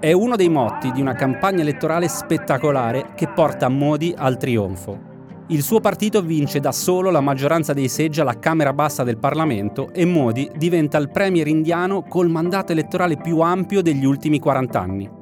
È 0.00 0.10
uno 0.10 0.36
dei 0.36 0.48
motti 0.48 0.90
di 0.90 1.02
una 1.02 1.12
campagna 1.12 1.60
elettorale 1.60 2.08
spettacolare 2.08 3.10
che 3.14 3.28
porta 3.28 3.68
Modi 3.68 4.14
al 4.16 4.38
trionfo. 4.38 5.10
Il 5.48 5.62
suo 5.62 5.80
partito 5.80 6.22
vince 6.22 6.60
da 6.60 6.72
solo 6.72 7.10
la 7.10 7.20
maggioranza 7.20 7.74
dei 7.74 7.88
seggi 7.88 8.22
alla 8.22 8.38
Camera 8.38 8.72
bassa 8.72 9.04
del 9.04 9.18
Parlamento 9.18 9.90
e 9.92 10.06
Modi 10.06 10.50
diventa 10.56 10.96
il 10.96 11.10
premier 11.10 11.46
indiano 11.46 12.02
col 12.02 12.30
mandato 12.30 12.72
elettorale 12.72 13.18
più 13.18 13.40
ampio 13.40 13.82
degli 13.82 14.06
ultimi 14.06 14.38
40 14.38 14.80
anni. 14.80 15.21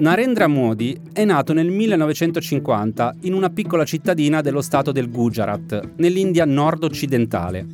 Narendra 0.00 0.46
Modi 0.46 0.98
è 1.12 1.26
nato 1.26 1.52
nel 1.52 1.68
1950 1.68 3.16
in 3.24 3.34
una 3.34 3.50
piccola 3.50 3.84
cittadina 3.84 4.40
dello 4.40 4.62
stato 4.62 4.92
del 4.92 5.10
Gujarat, 5.10 5.90
nell'India 5.96 6.46
nord-occidentale. 6.46 7.66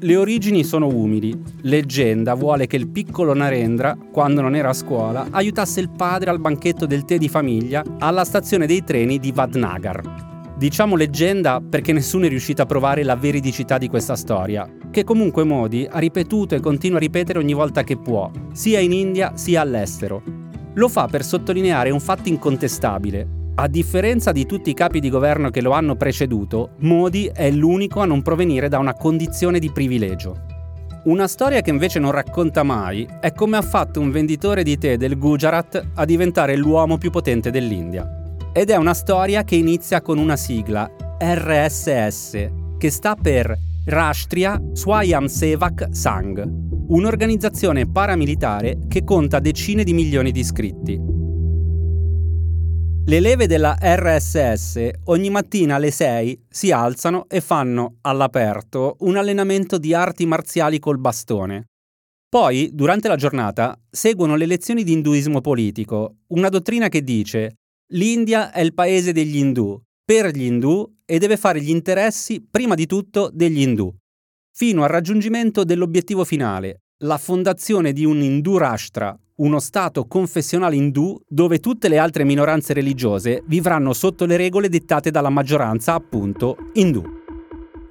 Le 0.00 0.16
origini 0.16 0.62
sono 0.62 0.88
umili. 0.88 1.34
Leggenda 1.62 2.34
vuole 2.34 2.66
che 2.66 2.76
il 2.76 2.88
piccolo 2.88 3.32
Narendra, 3.32 3.96
quando 4.12 4.42
non 4.42 4.54
era 4.54 4.68
a 4.68 4.74
scuola, 4.74 5.28
aiutasse 5.30 5.80
il 5.80 5.88
padre 5.88 6.28
al 6.28 6.38
banchetto 6.38 6.84
del 6.84 7.06
tè 7.06 7.16
di 7.16 7.30
famiglia 7.30 7.82
alla 7.98 8.24
stazione 8.24 8.66
dei 8.66 8.84
treni 8.84 9.18
di 9.18 9.32
Vadnagar. 9.32 10.52
Diciamo 10.58 10.96
leggenda 10.96 11.62
perché 11.66 11.94
nessuno 11.94 12.26
è 12.26 12.28
riuscito 12.28 12.60
a 12.60 12.66
provare 12.66 13.04
la 13.04 13.16
veridicità 13.16 13.78
di 13.78 13.88
questa 13.88 14.16
storia, 14.16 14.70
che 14.90 15.02
comunque 15.02 15.44
Modi 15.44 15.88
ha 15.90 15.98
ripetuto 15.98 16.54
e 16.54 16.60
continua 16.60 16.98
a 16.98 17.00
ripetere 17.00 17.38
ogni 17.38 17.54
volta 17.54 17.84
che 17.84 17.96
può, 17.96 18.30
sia 18.52 18.80
in 18.80 18.92
India 18.92 19.32
sia 19.34 19.62
all'estero, 19.62 20.39
lo 20.80 20.88
fa 20.88 21.06
per 21.06 21.22
sottolineare 21.22 21.90
un 21.90 22.00
fatto 22.00 22.30
incontestabile. 22.30 23.38
A 23.56 23.68
differenza 23.68 24.32
di 24.32 24.46
tutti 24.46 24.70
i 24.70 24.74
capi 24.74 24.98
di 24.98 25.10
governo 25.10 25.50
che 25.50 25.60
lo 25.60 25.72
hanno 25.72 25.94
preceduto, 25.94 26.70
Modi 26.78 27.30
è 27.32 27.50
l'unico 27.50 28.00
a 28.00 28.06
non 28.06 28.22
provenire 28.22 28.68
da 28.68 28.78
una 28.78 28.94
condizione 28.94 29.58
di 29.58 29.70
privilegio. 29.70 30.48
Una 31.04 31.28
storia 31.28 31.60
che 31.60 31.68
invece 31.68 31.98
non 31.98 32.12
racconta 32.12 32.62
mai 32.62 33.06
è 33.20 33.32
come 33.32 33.58
ha 33.58 33.62
fatto 33.62 34.00
un 34.00 34.10
venditore 34.10 34.62
di 34.62 34.78
tè 34.78 34.96
del 34.96 35.18
Gujarat 35.18 35.88
a 35.94 36.04
diventare 36.06 36.56
l'uomo 36.56 36.96
più 36.96 37.10
potente 37.10 37.50
dell'India. 37.50 38.08
Ed 38.54 38.70
è 38.70 38.76
una 38.76 38.94
storia 38.94 39.44
che 39.44 39.56
inizia 39.56 40.00
con 40.00 40.16
una 40.16 40.36
sigla, 40.36 40.90
RSS, 41.18 42.48
che 42.78 42.90
sta 42.90 43.14
per 43.16 43.54
Rashtriya 43.82 44.60
Swayamsevak 44.72 45.88
Sangh, 45.90 46.44
un'organizzazione 46.88 47.90
paramilitare 47.90 48.80
che 48.88 49.04
conta 49.04 49.40
decine 49.40 49.84
di 49.84 49.94
milioni 49.94 50.32
di 50.32 50.40
iscritti. 50.40 51.00
Le 53.06 53.20
leve 53.20 53.46
della 53.46 53.78
RSS 53.80 54.90
ogni 55.04 55.30
mattina 55.30 55.76
alle 55.76 55.90
6 55.90 56.44
si 56.50 56.70
alzano 56.70 57.24
e 57.26 57.40
fanno 57.40 57.96
all'aperto 58.02 58.96
un 59.00 59.16
allenamento 59.16 59.78
di 59.78 59.94
arti 59.94 60.26
marziali 60.26 60.78
col 60.78 60.98
bastone. 60.98 61.64
Poi, 62.28 62.68
durante 62.74 63.08
la 63.08 63.16
giornata, 63.16 63.74
seguono 63.90 64.36
le 64.36 64.44
lezioni 64.44 64.84
di 64.84 64.92
induismo 64.92 65.40
politico, 65.40 66.16
una 66.28 66.50
dottrina 66.50 66.88
che 66.88 67.02
dice 67.02 67.54
l'India 67.92 68.52
è 68.52 68.60
il 68.60 68.74
paese 68.74 69.12
degli 69.12 69.38
indù, 69.38 69.80
per 70.10 70.34
gli 70.34 70.42
indù 70.42 70.84
e 71.04 71.20
deve 71.20 71.36
fare 71.36 71.60
gli 71.60 71.70
interessi 71.70 72.44
prima 72.44 72.74
di 72.74 72.86
tutto 72.86 73.30
degli 73.32 73.60
indù 73.60 73.94
fino 74.52 74.82
al 74.82 74.88
raggiungimento 74.88 75.62
dell'obiettivo 75.62 76.24
finale, 76.24 76.80
la 77.04 77.16
fondazione 77.16 77.92
di 77.92 78.04
un 78.04 78.20
Hindu 78.20 78.56
Rashtra, 78.56 79.16
uno 79.36 79.60
Stato 79.60 80.08
confessionale 80.08 80.74
indù 80.74 81.16
dove 81.28 81.60
tutte 81.60 81.86
le 81.86 81.98
altre 81.98 82.24
minoranze 82.24 82.72
religiose 82.72 83.44
vivranno 83.46 83.92
sotto 83.92 84.26
le 84.26 84.36
regole 84.36 84.68
dettate 84.68 85.12
dalla 85.12 85.30
maggioranza, 85.30 85.94
appunto, 85.94 86.56
indù. 86.72 87.04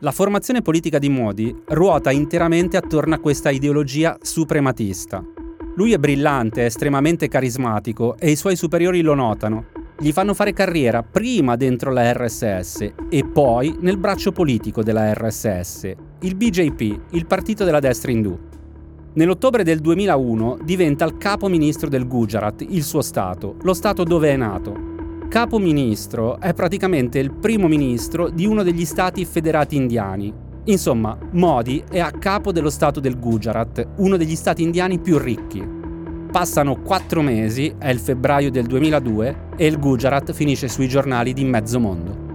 La 0.02 0.12
formazione 0.12 0.62
politica 0.62 1.00
di 1.00 1.08
Modi 1.08 1.56
ruota 1.68 2.12
interamente 2.12 2.76
attorno 2.76 3.16
a 3.16 3.20
questa 3.20 3.50
ideologia 3.50 4.18
suprematista. 4.22 5.24
Lui 5.78 5.94
è 5.94 5.98
brillante, 5.98 6.64
è 6.64 6.66
estremamente 6.66 7.30
carismatico 7.30 8.18
e 8.18 8.30
i 8.30 8.36
suoi 8.36 8.58
superiori 8.58 9.00
lo 9.00 9.14
notano. 9.14 9.79
Gli 10.02 10.14
fanno 10.14 10.34
fare 10.34 10.54
carriera 10.54 11.04
prima 11.04 11.58
dentro 11.58 11.92
la 11.92 12.14
RSS 12.14 12.94
e 13.10 13.26
poi 13.26 13.76
nel 13.82 13.98
braccio 13.98 14.32
politico 14.32 14.82
della 14.82 15.14
RSS, 15.14 15.94
il 16.22 16.36
BJP, 16.36 17.00
il 17.12 17.26
partito 17.26 17.66
della 17.66 17.82
destra 17.82 18.10
indù. 18.10 18.38
Nell'ottobre 19.12 19.64
del 19.64 19.80
2001 19.80 20.60
diventa 20.64 21.04
il 21.04 21.18
capo 21.18 21.50
ministro 21.50 21.90
del 21.90 22.08
Gujarat, 22.08 22.66
il 22.70 22.84
suo 22.84 23.02
stato, 23.02 23.58
lo 23.62 23.74
stato 23.74 24.06
dove 24.06 24.30
è 24.30 24.38
nato. 24.38 25.28
Capo 25.28 25.60
ministro 25.60 26.40
è 26.40 26.54
praticamente 26.54 27.20
il 27.20 27.34
primo 27.34 27.68
ministro 27.68 28.30
di 28.30 28.46
uno 28.46 28.64
degli 28.64 28.86
stati 28.86 29.26
federati 29.26 29.76
indiani. 29.76 30.34
Insomma, 30.64 31.18
Modi 31.32 31.84
è 31.90 32.00
a 32.00 32.12
capo 32.12 32.54
dello 32.54 32.70
stato 32.70 33.02
del 33.02 33.20
Gujarat, 33.20 33.86
uno 33.98 34.16
degli 34.16 34.36
stati 34.36 34.64
indiani 34.64 34.98
più 35.00 35.18
ricchi. 35.18 35.62
Passano 36.32 36.82
quattro 36.82 37.22
mesi, 37.22 37.76
è 37.78 37.90
il 37.90 38.00
febbraio 38.00 38.50
del 38.50 38.66
2002, 38.66 39.48
e 39.60 39.66
il 39.66 39.78
Gujarat 39.78 40.32
finisce 40.32 40.70
sui 40.70 40.88
giornali 40.88 41.34
di 41.34 41.44
mezzo 41.44 41.82
mondo. 41.82 42.28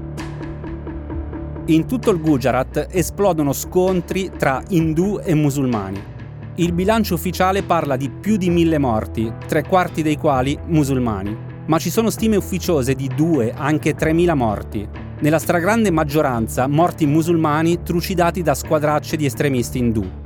In 1.67 1.87
tutto 1.87 2.11
il 2.11 2.21
Gujarat 2.21 2.89
esplodono 2.91 3.55
scontri 3.55 4.31
tra 4.37 4.63
indù 4.69 5.19
e 5.25 5.33
musulmani. 5.33 5.99
Il 6.57 6.73
bilancio 6.73 7.15
ufficiale 7.15 7.63
parla 7.63 7.97
di 7.97 8.11
più 8.11 8.37
di 8.37 8.51
mille 8.51 8.77
morti, 8.77 9.33
tre 9.47 9.63
quarti 9.63 10.03
dei 10.03 10.19
quali 10.19 10.59
musulmani, 10.67 11.35
ma 11.65 11.79
ci 11.79 11.89
sono 11.89 12.11
stime 12.11 12.37
ufficiose 12.37 12.93
di 12.93 13.09
due, 13.17 13.55
anche 13.57 13.97
3.000 13.97 14.35
morti, 14.35 14.87
nella 15.21 15.39
stragrande 15.39 15.91
maggioranza 15.91 16.67
morti 16.67 17.07
musulmani 17.07 17.83
trucidati 17.83 18.43
da 18.43 18.55
squadracce 18.55 19.17
di 19.17 19.25
estremisti 19.25 19.79
indù. 19.79 20.24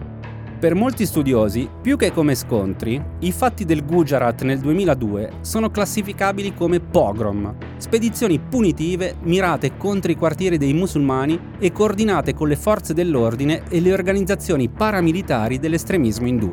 Per 0.59 0.75
molti 0.75 1.07
studiosi, 1.07 1.71
più 1.81 1.97
che 1.97 2.11
come 2.11 2.35
scontri, 2.35 3.01
i 3.21 3.31
fatti 3.31 3.65
del 3.65 3.85
Gujarat 3.85 4.43
nel 4.43 4.59
2002 4.59 5.35
sono 5.41 5.71
classificabili 5.71 6.53
come 6.53 6.81
pogrom, 6.81 7.55
spedizioni 7.77 8.41
punitive 8.41 9.15
mirate 9.23 9.77
contro 9.77 10.11
i 10.11 10.17
quartieri 10.17 10.59
dei 10.59 10.73
musulmani 10.73 11.39
e 11.61 11.71
coordinate 11.71 12.35
con 12.35 12.49
le 12.49 12.57
forze 12.57 12.93
dell'ordine 12.93 13.63
e 13.69 13.81
le 13.81 13.93
organizzazioni 13.93 14.69
paramilitari 14.69 15.61
dell'estremismo 15.61 16.27
indù. 16.27 16.53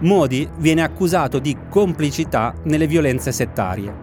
Modi 0.00 0.48
viene 0.58 0.82
accusato 0.82 1.38
di 1.38 1.56
complicità 1.70 2.52
nelle 2.64 2.88
violenze 2.88 3.30
settarie. 3.30 3.94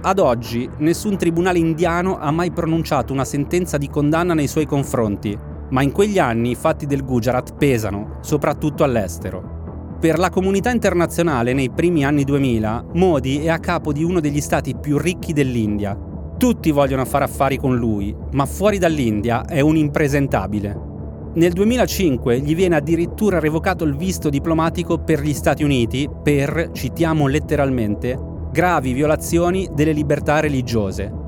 Ad 0.00 0.18
oggi 0.18 0.66
nessun 0.78 1.18
tribunale 1.18 1.58
indiano 1.58 2.18
ha 2.18 2.30
mai 2.30 2.50
pronunciato 2.50 3.12
una 3.12 3.26
sentenza 3.26 3.76
di 3.76 3.90
condanna 3.90 4.32
nei 4.32 4.48
suoi 4.48 4.64
confronti, 4.64 5.52
ma 5.70 5.82
in 5.82 5.92
quegli 5.92 6.18
anni 6.18 6.50
i 6.50 6.54
fatti 6.54 6.86
del 6.86 7.04
Gujarat 7.04 7.54
pesano, 7.56 8.18
soprattutto 8.20 8.84
all'estero. 8.84 9.96
Per 10.00 10.18
la 10.18 10.28
comunità 10.28 10.70
internazionale 10.70 11.52
nei 11.54 11.70
primi 11.70 12.04
anni 12.04 12.24
2000, 12.24 12.84
Modi 12.92 13.38
è 13.38 13.48
a 13.48 13.58
capo 13.58 13.92
di 13.92 14.04
uno 14.04 14.20
degli 14.20 14.40
stati 14.40 14.74
più 14.76 14.98
ricchi 14.98 15.32
dell'India. 15.32 15.98
Tutti 16.36 16.70
vogliono 16.70 17.04
fare 17.04 17.24
affari 17.24 17.56
con 17.56 17.76
lui, 17.76 18.14
ma 18.32 18.44
fuori 18.44 18.78
dall'India 18.78 19.46
è 19.46 19.60
un 19.60 19.76
impresentabile. 19.76 20.92
Nel 21.34 21.52
2005 21.52 22.38
gli 22.38 22.54
viene 22.54 22.76
addirittura 22.76 23.38
revocato 23.38 23.84
il 23.84 23.96
visto 23.96 24.28
diplomatico 24.28 24.98
per 24.98 25.20
gli 25.20 25.32
Stati 25.32 25.64
Uniti 25.64 26.08
per, 26.22 26.70
citiamo 26.72 27.26
letteralmente, 27.26 28.16
gravi 28.52 28.92
violazioni 28.92 29.68
delle 29.74 29.92
libertà 29.92 30.38
religiose. 30.38 31.23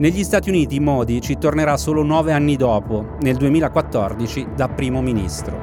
Negli 0.00 0.24
Stati 0.24 0.48
Uniti 0.48 0.80
Modi 0.80 1.20
ci 1.20 1.36
tornerà 1.36 1.76
solo 1.76 2.02
nove 2.02 2.32
anni 2.32 2.56
dopo, 2.56 3.18
nel 3.20 3.36
2014, 3.36 4.48
da 4.56 4.66
primo 4.66 5.02
ministro. 5.02 5.60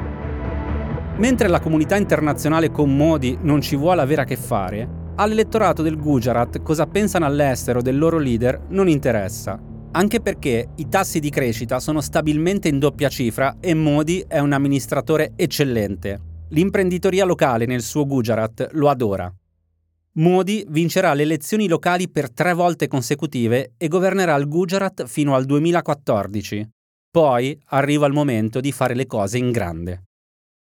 Mentre 1.17 1.47
la 1.47 1.59
comunità 1.59 1.95
internazionale 1.95 2.69
con 2.69 2.95
Modi 2.95 3.35
non 3.41 3.61
ci 3.61 3.75
vuole 3.75 4.01
avere 4.01 4.21
a 4.21 4.25
che 4.25 4.35
fare, 4.35 4.87
all'elettorato 5.15 5.81
del 5.81 5.97
Gujarat 5.97 6.61
cosa 6.61 6.85
pensano 6.85 7.25
all'estero 7.25 7.81
del 7.81 7.97
loro 7.97 8.19
leader 8.19 8.61
non 8.69 8.87
interessa, 8.87 9.59
anche 9.93 10.21
perché 10.21 10.67
i 10.75 10.87
tassi 10.87 11.19
di 11.19 11.31
crescita 11.31 11.79
sono 11.79 11.99
stabilmente 11.99 12.67
in 12.67 12.77
doppia 12.77 13.09
cifra 13.09 13.55
e 13.59 13.73
Modi 13.73 14.23
è 14.27 14.37
un 14.37 14.51
amministratore 14.51 15.31
eccellente. 15.35 16.19
L'imprenditoria 16.49 17.25
locale 17.25 17.65
nel 17.65 17.81
suo 17.81 18.05
Gujarat 18.05 18.69
lo 18.73 18.87
adora. 18.87 19.33
Modi 20.17 20.65
vincerà 20.69 21.13
le 21.13 21.21
elezioni 21.21 21.67
locali 21.67 22.09
per 22.09 22.31
tre 22.31 22.53
volte 22.53 22.87
consecutive 22.87 23.73
e 23.77 23.87
governerà 23.87 24.35
il 24.35 24.47
Gujarat 24.47 25.05
fino 25.05 25.35
al 25.35 25.45
2014. 25.45 26.67
Poi 27.11 27.59
arriva 27.65 28.07
il 28.07 28.13
momento 28.13 28.59
di 28.59 28.71
fare 28.71 28.95
le 28.95 29.05
cose 29.05 29.37
in 29.37 29.51
grande. 29.51 30.05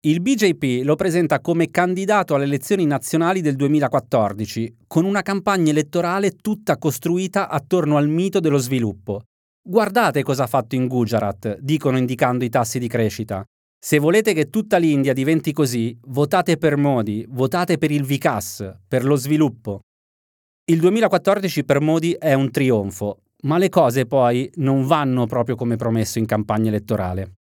Il 0.01 0.21
BJP 0.21 0.85
lo 0.85 0.95
presenta 0.95 1.39
come 1.41 1.71
candidato 1.71 2.35
alle 2.35 2.43
elezioni 2.43 2.85
nazionali 2.85 3.41
del 3.41 3.55
2014, 3.55 4.77
con 4.85 5.03
una 5.03 5.23
campagna 5.23 5.71
elettorale 5.71 6.35
tutta 6.35 6.77
costruita 6.77 7.49
attorno 7.49 7.97
al 7.97 8.07
mito 8.07 8.39
dello 8.39 8.59
sviluppo. 8.59 9.23
Guardate 9.67 10.21
cosa 10.21 10.43
ha 10.43 10.47
fatto 10.47 10.75
in 10.75 10.87
Gujarat, 10.87 11.57
dicono 11.59 11.97
indicando 11.97 12.45
i 12.45 12.49
tassi 12.49 12.77
di 12.77 12.87
crescita. 12.87 13.43
Se 13.81 13.97
volete 13.97 14.33
che 14.33 14.49
tutta 14.49 14.75
l'India 14.75 15.13
diventi 15.13 15.53
così, 15.53 15.97
votate 16.07 16.57
per 16.57 16.75
Modi, 16.75 17.25
votate 17.29 17.77
per 17.77 17.91
il 17.91 18.03
Vikas, 18.03 18.75
per 18.85 19.05
lo 19.05 19.15
sviluppo. 19.15 19.79
Il 20.69 20.81
2014 20.81 21.63
per 21.63 21.79
Modi 21.79 22.11
è 22.11 22.33
un 22.33 22.51
trionfo, 22.51 23.21
ma 23.43 23.57
le 23.57 23.69
cose 23.69 24.05
poi 24.05 24.51
non 24.55 24.85
vanno 24.85 25.25
proprio 25.27 25.55
come 25.55 25.77
promesso 25.77 26.19
in 26.19 26.25
campagna 26.25 26.67
elettorale. 26.67 27.35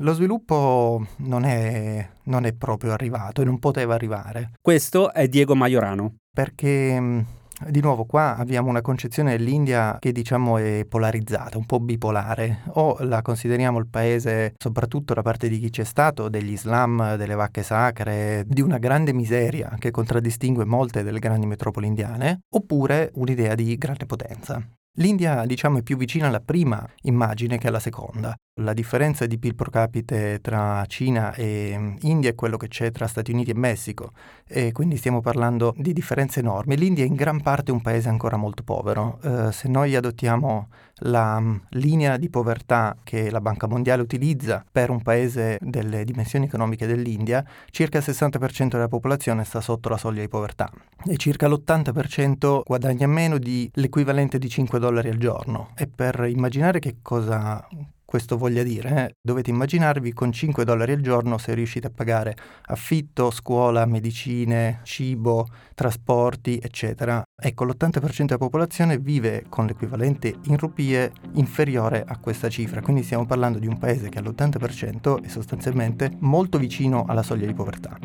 Lo 0.00 0.14
sviluppo 0.14 1.06
non 1.18 1.44
è, 1.44 2.08
non 2.24 2.44
è 2.44 2.52
proprio 2.54 2.92
arrivato 2.92 3.42
e 3.42 3.44
non 3.44 3.60
poteva 3.60 3.94
arrivare. 3.94 4.54
Questo 4.60 5.12
è 5.12 5.28
Diego 5.28 5.54
Majorano. 5.54 6.16
Perché 6.28 7.24
di 7.66 7.80
nuovo 7.80 8.04
qua 8.04 8.36
abbiamo 8.36 8.68
una 8.68 8.80
concezione 8.80 9.36
dell'India 9.36 9.96
che 9.98 10.12
diciamo 10.12 10.58
è 10.58 10.84
polarizzata, 10.88 11.58
un 11.58 11.66
po' 11.66 11.80
bipolare. 11.80 12.62
O 12.74 12.96
la 13.00 13.22
consideriamo 13.22 13.78
il 13.78 13.88
paese, 13.88 14.54
soprattutto 14.56 15.14
da 15.14 15.22
parte 15.22 15.48
di 15.48 15.58
chi 15.58 15.70
c'è 15.70 15.84
stato, 15.84 16.28
degli 16.28 16.52
Islam, 16.52 17.16
delle 17.16 17.34
vacche 17.34 17.62
sacre, 17.62 18.44
di 18.46 18.60
una 18.60 18.78
grande 18.78 19.12
miseria 19.12 19.74
che 19.78 19.90
contraddistingue 19.90 20.64
molte 20.64 21.02
delle 21.02 21.18
grandi 21.18 21.46
metropoli 21.46 21.86
indiane, 21.86 22.40
oppure 22.54 23.10
un'idea 23.14 23.54
di 23.54 23.76
grande 23.76 24.06
potenza. 24.06 24.62
L'India, 24.98 25.46
diciamo, 25.46 25.78
è 25.78 25.82
più 25.82 25.96
vicina 25.96 26.26
alla 26.26 26.40
prima 26.40 26.84
immagine 27.02 27.56
che 27.56 27.68
alla 27.68 27.78
seconda. 27.78 28.34
La 28.60 28.72
differenza 28.72 29.26
di 29.26 29.38
PIL 29.38 29.54
pro 29.54 29.70
capite 29.70 30.40
tra 30.40 30.84
Cina 30.86 31.32
e 31.34 31.96
India 32.00 32.30
è 32.30 32.34
quello 32.34 32.56
che 32.56 32.66
c'è 32.66 32.90
tra 32.90 33.06
Stati 33.06 33.30
Uniti 33.30 33.52
e 33.52 33.54
Messico 33.54 34.10
e 34.48 34.72
quindi 34.72 34.96
stiamo 34.96 35.20
parlando 35.20 35.74
di 35.76 35.92
differenze 35.92 36.40
enormi. 36.40 36.76
L'India 36.76 37.04
è 37.04 37.06
in 37.06 37.14
gran 37.14 37.40
parte 37.40 37.70
un 37.70 37.80
paese 37.80 38.08
ancora 38.08 38.36
molto 38.36 38.62
povero. 38.62 39.18
Uh, 39.22 39.50
se 39.50 39.68
noi 39.68 39.94
adottiamo 39.94 40.68
la 41.02 41.36
um, 41.38 41.60
linea 41.70 42.16
di 42.16 42.28
povertà 42.28 42.96
che 43.04 43.30
la 43.30 43.40
Banca 43.40 43.66
Mondiale 43.66 44.02
utilizza 44.02 44.64
per 44.70 44.90
un 44.90 45.02
paese 45.02 45.58
delle 45.60 46.04
dimensioni 46.04 46.46
economiche 46.46 46.86
dell'India, 46.86 47.44
circa 47.70 47.98
il 47.98 48.04
60% 48.06 48.68
della 48.68 48.88
popolazione 48.88 49.44
sta 49.44 49.60
sotto 49.60 49.88
la 49.88 49.96
soglia 49.96 50.22
di 50.22 50.28
povertà 50.28 50.70
e 51.06 51.16
circa 51.16 51.46
l'80% 51.46 52.62
guadagna 52.64 53.06
meno 53.06 53.38
di 53.38 53.70
l'equivalente 53.74 54.38
di 54.38 54.48
5 54.48 54.78
dollari 54.78 55.10
al 55.10 55.18
giorno. 55.18 55.70
E 55.76 55.86
per 55.86 56.26
immaginare 56.28 56.78
che 56.78 56.96
cosa 57.02 57.66
questo 58.08 58.38
voglia 58.38 58.62
dire, 58.62 59.04
eh, 59.04 59.16
dovete 59.20 59.50
immaginarvi 59.50 60.14
con 60.14 60.32
5 60.32 60.64
dollari 60.64 60.92
al 60.92 61.02
giorno 61.02 61.36
se 61.36 61.52
riuscite 61.52 61.88
a 61.88 61.90
pagare 61.94 62.34
affitto, 62.68 63.30
scuola, 63.30 63.84
medicine, 63.84 64.80
cibo, 64.84 65.46
trasporti, 65.74 66.58
eccetera. 66.58 67.22
Ecco, 67.38 67.64
l'80% 67.64 68.24
della 68.24 68.38
popolazione 68.38 68.96
vive 68.96 69.44
con 69.50 69.66
l'equivalente 69.66 70.34
in 70.44 70.56
rupie 70.56 71.12
inferiore 71.34 72.02
a 72.02 72.16
questa 72.16 72.48
cifra, 72.48 72.80
quindi 72.80 73.02
stiamo 73.02 73.26
parlando 73.26 73.58
di 73.58 73.66
un 73.66 73.76
paese 73.76 74.08
che 74.08 74.18
all'80% 74.18 75.22
è 75.22 75.28
sostanzialmente 75.28 76.10
molto 76.20 76.56
vicino 76.56 77.04
alla 77.06 77.22
soglia 77.22 77.44
di 77.44 77.52
povertà. 77.52 77.98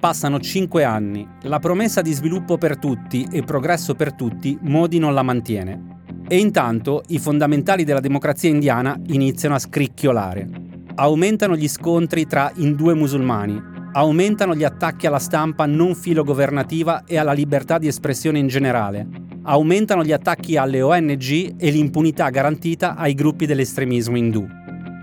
Passano 0.00 0.40
5 0.40 0.82
anni, 0.82 1.24
la 1.42 1.60
promessa 1.60 2.02
di 2.02 2.12
sviluppo 2.12 2.58
per 2.58 2.78
tutti 2.78 3.28
e 3.30 3.44
progresso 3.44 3.94
per 3.94 4.12
tutti 4.12 4.58
Modi 4.62 4.98
non 4.98 5.14
la 5.14 5.22
mantiene. 5.22 5.94
E 6.28 6.38
intanto 6.38 7.04
i 7.08 7.20
fondamentali 7.20 7.84
della 7.84 8.00
democrazia 8.00 8.50
indiana 8.50 9.00
iniziano 9.06 9.54
a 9.54 9.60
scricchiolare. 9.60 10.48
Aumentano 10.96 11.54
gli 11.54 11.68
scontri 11.68 12.26
tra 12.26 12.50
indù 12.56 12.90
e 12.90 12.94
musulmani, 12.94 13.62
aumentano 13.92 14.56
gli 14.56 14.64
attacchi 14.64 15.06
alla 15.06 15.20
stampa 15.20 15.66
non 15.66 15.94
filogovernativa 15.94 17.04
e 17.04 17.16
alla 17.16 17.32
libertà 17.32 17.78
di 17.78 17.86
espressione 17.86 18.40
in 18.40 18.48
generale, 18.48 19.06
aumentano 19.42 20.02
gli 20.02 20.10
attacchi 20.10 20.56
alle 20.56 20.82
ONG 20.82 21.54
e 21.58 21.70
l'impunità 21.70 22.28
garantita 22.30 22.96
ai 22.96 23.14
gruppi 23.14 23.46
dell'estremismo 23.46 24.16
indù. 24.16 24.44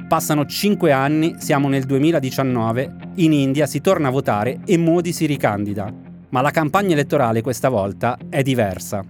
Passano 0.09 0.45
5 0.45 0.91
anni, 0.91 1.35
siamo 1.37 1.69
nel 1.69 1.85
2019, 1.85 2.95
in 3.15 3.31
India 3.31 3.65
si 3.65 3.79
torna 3.79 4.09
a 4.09 4.11
votare 4.11 4.59
e 4.65 4.77
Modi 4.77 5.13
si 5.13 5.25
ricandida. 5.25 5.91
Ma 6.29 6.41
la 6.41 6.51
campagna 6.51 6.93
elettorale 6.93 7.41
questa 7.41 7.69
volta 7.69 8.17
è 8.29 8.41
diversa. 8.41 9.05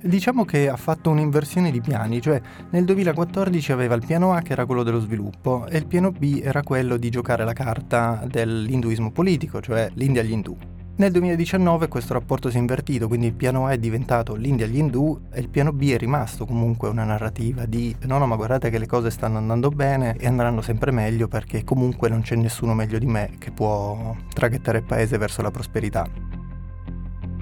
Diciamo 0.00 0.44
che 0.44 0.68
ha 0.68 0.76
fatto 0.76 1.10
un'inversione 1.10 1.72
di 1.72 1.80
piani, 1.80 2.20
cioè 2.20 2.40
nel 2.70 2.84
2014 2.84 3.72
aveva 3.72 3.96
il 3.96 4.06
piano 4.06 4.32
A 4.32 4.42
che 4.42 4.52
era 4.52 4.64
quello 4.64 4.84
dello 4.84 5.00
sviluppo 5.00 5.66
e 5.66 5.76
il 5.76 5.86
piano 5.86 6.12
B 6.12 6.40
era 6.40 6.62
quello 6.62 6.96
di 6.96 7.10
giocare 7.10 7.44
la 7.44 7.52
carta 7.52 8.24
dell'induismo 8.24 9.10
politico, 9.10 9.60
cioè 9.60 9.90
l'India 9.94 10.22
agli 10.22 10.30
indù. 10.30 10.56
Nel 10.98 11.10
2019 11.10 11.88
questo 11.88 12.12
rapporto 12.12 12.48
si 12.48 12.58
è 12.58 12.60
invertito, 12.60 13.08
quindi 13.08 13.26
il 13.26 13.34
piano 13.34 13.66
A 13.66 13.72
è 13.72 13.78
diventato 13.78 14.36
l'India 14.36 14.66
agli 14.66 14.78
indù 14.78 15.20
e 15.32 15.40
il 15.40 15.48
piano 15.48 15.72
B 15.72 15.90
è 15.90 15.98
rimasto 15.98 16.46
comunque 16.46 16.88
una 16.88 17.04
narrativa 17.04 17.66
di 17.66 17.94
no 18.06 18.18
no 18.18 18.26
ma 18.26 18.36
guardate 18.36 18.70
che 18.70 18.78
le 18.78 18.86
cose 18.86 19.10
stanno 19.10 19.38
andando 19.38 19.68
bene 19.70 20.14
e 20.16 20.28
andranno 20.28 20.60
sempre 20.60 20.92
meglio 20.92 21.26
perché 21.26 21.64
comunque 21.64 22.08
non 22.08 22.20
c'è 22.20 22.36
nessuno 22.36 22.72
meglio 22.72 23.00
di 23.00 23.06
me 23.06 23.32
che 23.38 23.50
può 23.50 24.14
traghettare 24.32 24.78
il 24.78 24.84
paese 24.84 25.18
verso 25.18 25.42
la 25.42 25.50
prosperità. 25.50 26.06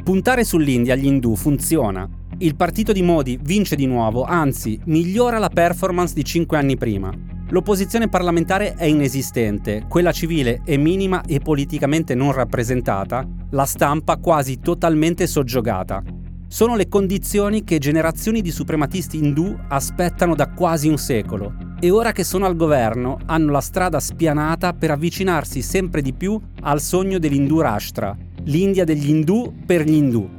Puntare 0.02 0.44
sull'India 0.44 0.94
agli 0.94 1.06
indù 1.06 1.34
funziona, 1.34 2.08
il 2.38 2.54
partito 2.54 2.92
di 2.92 3.00
Modi 3.00 3.38
vince 3.40 3.76
di 3.76 3.86
nuovo, 3.86 4.24
anzi 4.24 4.78
migliora 4.84 5.38
la 5.38 5.48
performance 5.48 6.12
di 6.12 6.22
cinque 6.22 6.58
anni 6.58 6.76
prima. 6.76 7.10
L'opposizione 7.48 8.08
parlamentare 8.08 8.74
è 8.74 8.84
inesistente, 8.84 9.86
quella 9.88 10.12
civile 10.12 10.60
è 10.64 10.76
minima 10.76 11.22
e 11.22 11.38
politicamente 11.38 12.14
non 12.14 12.32
rappresentata, 12.32 13.26
la 13.50 13.64
stampa 13.64 14.18
quasi 14.18 14.58
totalmente 14.60 15.26
soggiogata. 15.26 16.02
Sono 16.46 16.76
le 16.76 16.88
condizioni 16.88 17.64
che 17.64 17.78
generazioni 17.78 18.42
di 18.42 18.50
suprematisti 18.50 19.16
indù 19.16 19.56
aspettano 19.68 20.34
da 20.34 20.50
quasi 20.50 20.88
un 20.88 20.98
secolo 20.98 21.54
e 21.80 21.90
ora 21.90 22.12
che 22.12 22.22
sono 22.22 22.44
al 22.44 22.56
governo 22.56 23.18
hanno 23.26 23.50
la 23.50 23.60
strada 23.60 23.98
spianata 23.98 24.74
per 24.74 24.90
avvicinarsi 24.90 25.62
sempre 25.62 26.02
di 26.02 26.12
più 26.12 26.38
al 26.60 26.82
sogno 26.82 27.18
dell'Indu 27.18 27.60
Rashtra, 27.60 28.14
l'India 28.44 28.84
degli 28.84 29.08
indù 29.08 29.54
per 29.64 29.84
gli 29.84 29.94
indù. 29.94 30.35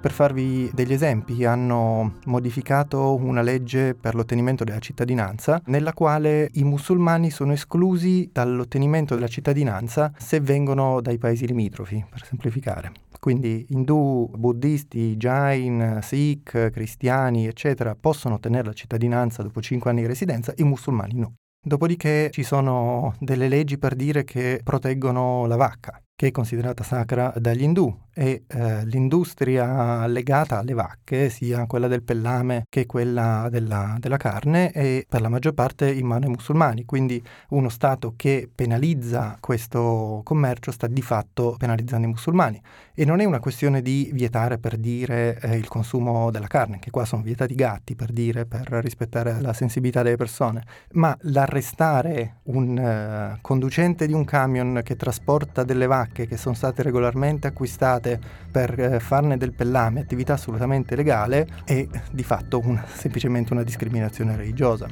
Per 0.00 0.12
farvi 0.12 0.70
degli 0.72 0.94
esempi, 0.94 1.44
hanno 1.44 2.14
modificato 2.24 3.16
una 3.16 3.42
legge 3.42 3.94
per 3.94 4.14
l'ottenimento 4.14 4.64
della 4.64 4.78
cittadinanza, 4.78 5.60
nella 5.66 5.92
quale 5.92 6.48
i 6.54 6.64
musulmani 6.64 7.30
sono 7.30 7.52
esclusi 7.52 8.30
dall'ottenimento 8.32 9.14
della 9.14 9.28
cittadinanza 9.28 10.10
se 10.16 10.40
vengono 10.40 11.02
dai 11.02 11.18
paesi 11.18 11.46
limitrofi, 11.46 12.02
per 12.08 12.24
semplificare. 12.24 12.92
Quindi 13.20 13.66
indù, 13.68 14.26
buddisti, 14.34 15.16
jain, 15.18 15.98
sikh, 16.00 16.70
cristiani, 16.70 17.46
eccetera, 17.46 17.94
possono 17.94 18.36
ottenere 18.36 18.68
la 18.68 18.72
cittadinanza 18.72 19.42
dopo 19.42 19.60
5 19.60 19.90
anni 19.90 20.00
di 20.00 20.06
residenza, 20.06 20.54
i 20.56 20.64
musulmani 20.64 21.12
no. 21.16 21.34
Dopodiché 21.62 22.30
ci 22.32 22.42
sono 22.42 23.14
delle 23.18 23.46
leggi 23.46 23.76
per 23.76 23.94
dire 23.94 24.24
che 24.24 24.62
proteggono 24.64 25.44
la 25.44 25.56
vacca, 25.56 26.00
che 26.20 26.26
è 26.26 26.30
considerata 26.32 26.84
sacra 26.84 27.32
dagli 27.38 27.62
indù 27.62 27.96
e 28.12 28.42
eh, 28.46 28.84
l'industria 28.84 30.06
legata 30.06 30.58
alle 30.58 30.74
vacche, 30.74 31.30
sia 31.30 31.64
quella 31.64 31.88
del 31.88 32.02
pellame 32.02 32.66
che 32.68 32.84
quella 32.84 33.48
della, 33.50 33.96
della, 33.98 34.18
carne, 34.18 34.70
è 34.70 35.06
per 35.08 35.22
la 35.22 35.30
maggior 35.30 35.54
parte 35.54 35.90
in 35.90 36.04
mano 36.04 36.26
ai 36.26 36.32
musulmani. 36.32 36.84
Quindi 36.84 37.22
uno 37.50 37.70
Stato 37.70 38.12
che 38.16 38.50
penalizza 38.54 39.38
questo 39.40 40.20
commercio 40.22 40.70
sta 40.70 40.86
di 40.88 41.00
fatto 41.00 41.54
penalizzando 41.56 42.06
i 42.06 42.10
musulmani. 42.10 42.60
E 42.94 43.06
non 43.06 43.20
è 43.20 43.24
una 43.24 43.40
questione 43.40 43.80
di 43.80 44.10
vietare 44.12 44.58
per 44.58 44.76
dire 44.76 45.38
eh, 45.40 45.56
il 45.56 45.68
consumo 45.68 46.30
della 46.30 46.48
carne, 46.48 46.78
che 46.80 46.90
qua 46.90 47.06
sono 47.06 47.22
vietati 47.22 47.52
i 47.52 47.56
gatti 47.56 47.94
per 47.94 48.12
dire, 48.12 48.44
per 48.44 48.68
rispettare 48.82 49.40
la 49.40 49.54
sensibilità 49.54 50.02
delle 50.02 50.16
persone, 50.16 50.62
ma 50.92 51.16
l'arrestare 51.22 52.40
un 52.44 52.76
uh, 52.76 53.38
conducente 53.40 54.06
di 54.06 54.12
un 54.12 54.26
camion 54.26 54.80
che 54.84 54.96
trasporta 54.96 55.64
delle 55.64 55.86
vacche 55.86 56.09
vacche 56.10 56.26
che 56.26 56.36
sono 56.36 56.54
state 56.54 56.82
regolarmente 56.82 57.46
acquistate 57.46 58.18
per 58.50 58.78
eh, 58.78 59.00
farne 59.00 59.36
del 59.36 59.52
pellame, 59.52 60.00
attività 60.00 60.34
assolutamente 60.34 60.96
legale, 60.96 61.46
è 61.64 61.86
di 62.10 62.22
fatto 62.22 62.60
una, 62.62 62.84
semplicemente 62.92 63.52
una 63.52 63.62
discriminazione 63.62 64.36
religiosa. 64.36 64.88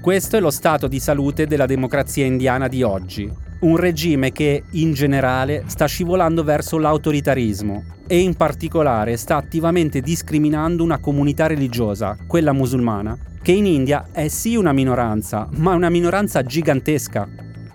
Questo 0.00 0.36
è 0.36 0.40
lo 0.40 0.50
stato 0.50 0.86
di 0.86 1.00
salute 1.00 1.46
della 1.46 1.66
democrazia 1.66 2.24
indiana 2.24 2.68
di 2.68 2.82
oggi, 2.82 3.30
un 3.60 3.76
regime 3.76 4.32
che 4.32 4.64
in 4.72 4.92
generale 4.92 5.64
sta 5.66 5.86
scivolando 5.86 6.44
verso 6.44 6.76
l'autoritarismo 6.78 7.84
e 8.06 8.18
in 8.18 8.34
particolare 8.34 9.16
sta 9.16 9.36
attivamente 9.36 10.02
discriminando 10.02 10.82
una 10.82 10.98
comunità 10.98 11.46
religiosa, 11.46 12.18
quella 12.26 12.52
musulmana, 12.52 13.16
che 13.40 13.52
in 13.52 13.64
India 13.64 14.08
è 14.12 14.28
sì 14.28 14.56
una 14.56 14.72
minoranza, 14.72 15.48
ma 15.56 15.72
una 15.72 15.88
minoranza 15.88 16.42
gigantesca. 16.42 17.26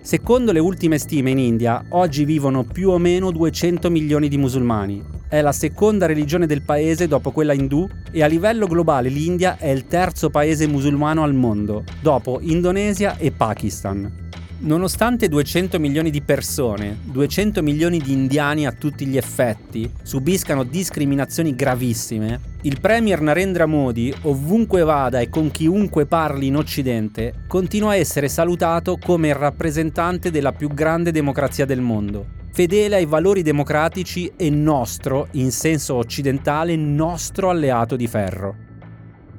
Secondo 0.10 0.52
le 0.52 0.58
ultime 0.58 0.98
stime 0.98 1.30
in 1.30 1.38
India, 1.38 1.86
oggi 1.90 2.26
vivono 2.26 2.64
più 2.64 2.90
o 2.90 2.98
meno 2.98 3.30
200 3.30 3.92
milioni 3.92 4.28
di 4.28 4.40
musulmani. 4.40 5.04
È 5.28 5.40
la 5.40 5.52
seconda 5.52 6.08
religione 6.08 6.48
del 6.48 6.64
paese 6.64 7.08
dopo 7.08 7.30
quella 7.30 7.54
indù 7.54 7.88
e 8.10 8.24
a 8.24 8.26
livello 8.26 8.66
globale 8.66 9.10
l'India 9.10 9.60
è 9.60 9.68
il 9.68 9.86
terzo 9.86 10.32
paese 10.32 10.66
musulmano 10.66 11.22
al 11.22 11.36
mondo, 11.36 11.84
dopo 12.02 12.40
Indonesia 12.42 13.18
e 13.18 13.30
Pakistan. 13.30 14.30
Nonostante 14.62 15.30
200 15.30 15.80
milioni 15.80 16.10
di 16.10 16.22
persone, 16.22 16.98
200 17.04 17.64
milioni 17.64 17.98
di 17.98 18.12
indiani 18.12 18.68
a 18.68 18.74
tutti 18.74 19.06
gli 19.06 19.16
effetti, 19.16 19.90
subiscano 20.04 20.66
discriminazioni 20.66 21.56
gravissime, 21.56 22.42
il 22.64 22.82
premier 22.82 23.22
Narendra 23.22 23.66
Modi, 23.66 24.14
ovunque 24.24 24.84
vada 24.84 25.22
e 25.22 25.30
con 25.30 25.50
chiunque 25.50 26.08
parli 26.08 26.48
in 26.48 26.58
Occidente, 26.58 27.46
continua 27.48 27.92
a 27.92 27.96
essere 27.96 28.28
salutato 28.28 28.98
come 28.98 29.30
il 29.30 29.36
rappresentante 29.36 30.30
della 30.30 30.52
più 30.52 30.68
grande 30.68 31.14
democrazia 31.14 31.64
del 31.64 31.80
mondo, 31.80 32.26
fedele 32.52 32.98
ai 32.98 33.06
valori 33.06 33.44
democratici 33.44 34.30
e 34.36 34.50
nostro, 34.50 35.30
in 35.32 35.52
senso 35.52 35.96
occidentale, 35.96 36.76
nostro 36.76 37.50
alleato 37.50 37.96
di 37.96 38.08
ferro 38.08 38.68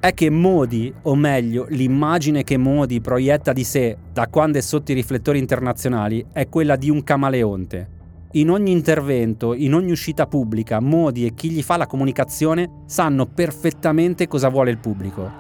è 0.00 0.14
che 0.14 0.30
Modi, 0.30 0.92
o 1.02 1.14
meglio 1.14 1.66
l'immagine 1.68 2.42
che 2.42 2.56
Modi 2.56 3.02
proietta 3.02 3.52
di 3.52 3.64
sé 3.64 3.96
da 4.12 4.28
quando 4.28 4.56
è 4.56 4.62
sotto 4.62 4.92
i 4.92 4.94
riflettori 4.94 5.38
internazionali, 5.38 6.24
è 6.32 6.48
quella 6.48 6.76
di 6.76 6.88
un 6.88 7.04
camaleonte. 7.04 7.98
In 8.32 8.50
ogni 8.50 8.72
intervento, 8.72 9.52
in 9.52 9.74
ogni 9.74 9.90
uscita 9.90 10.26
pubblica, 10.26 10.80
Modi 10.80 11.26
e 11.26 11.34
chi 11.34 11.50
gli 11.50 11.62
fa 11.62 11.76
la 11.76 11.86
comunicazione 11.86 12.84
sanno 12.86 13.26
perfettamente 13.26 14.26
cosa 14.26 14.48
vuole 14.48 14.70
il 14.70 14.78
pubblico 14.78 15.30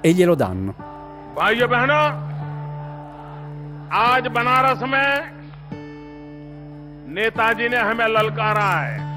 e 0.00 0.12
glielo 0.12 0.36
danno. 0.36 0.74
Bhaiyo 1.34 1.66
behno, 1.66 2.32
aaj 3.88 4.28
Banaras 4.28 4.80
mein 4.82 5.32
Netaji 7.06 7.68
ne 7.68 7.76
hame 7.76 8.06
lalkara 8.08 8.78
hai. 8.78 9.13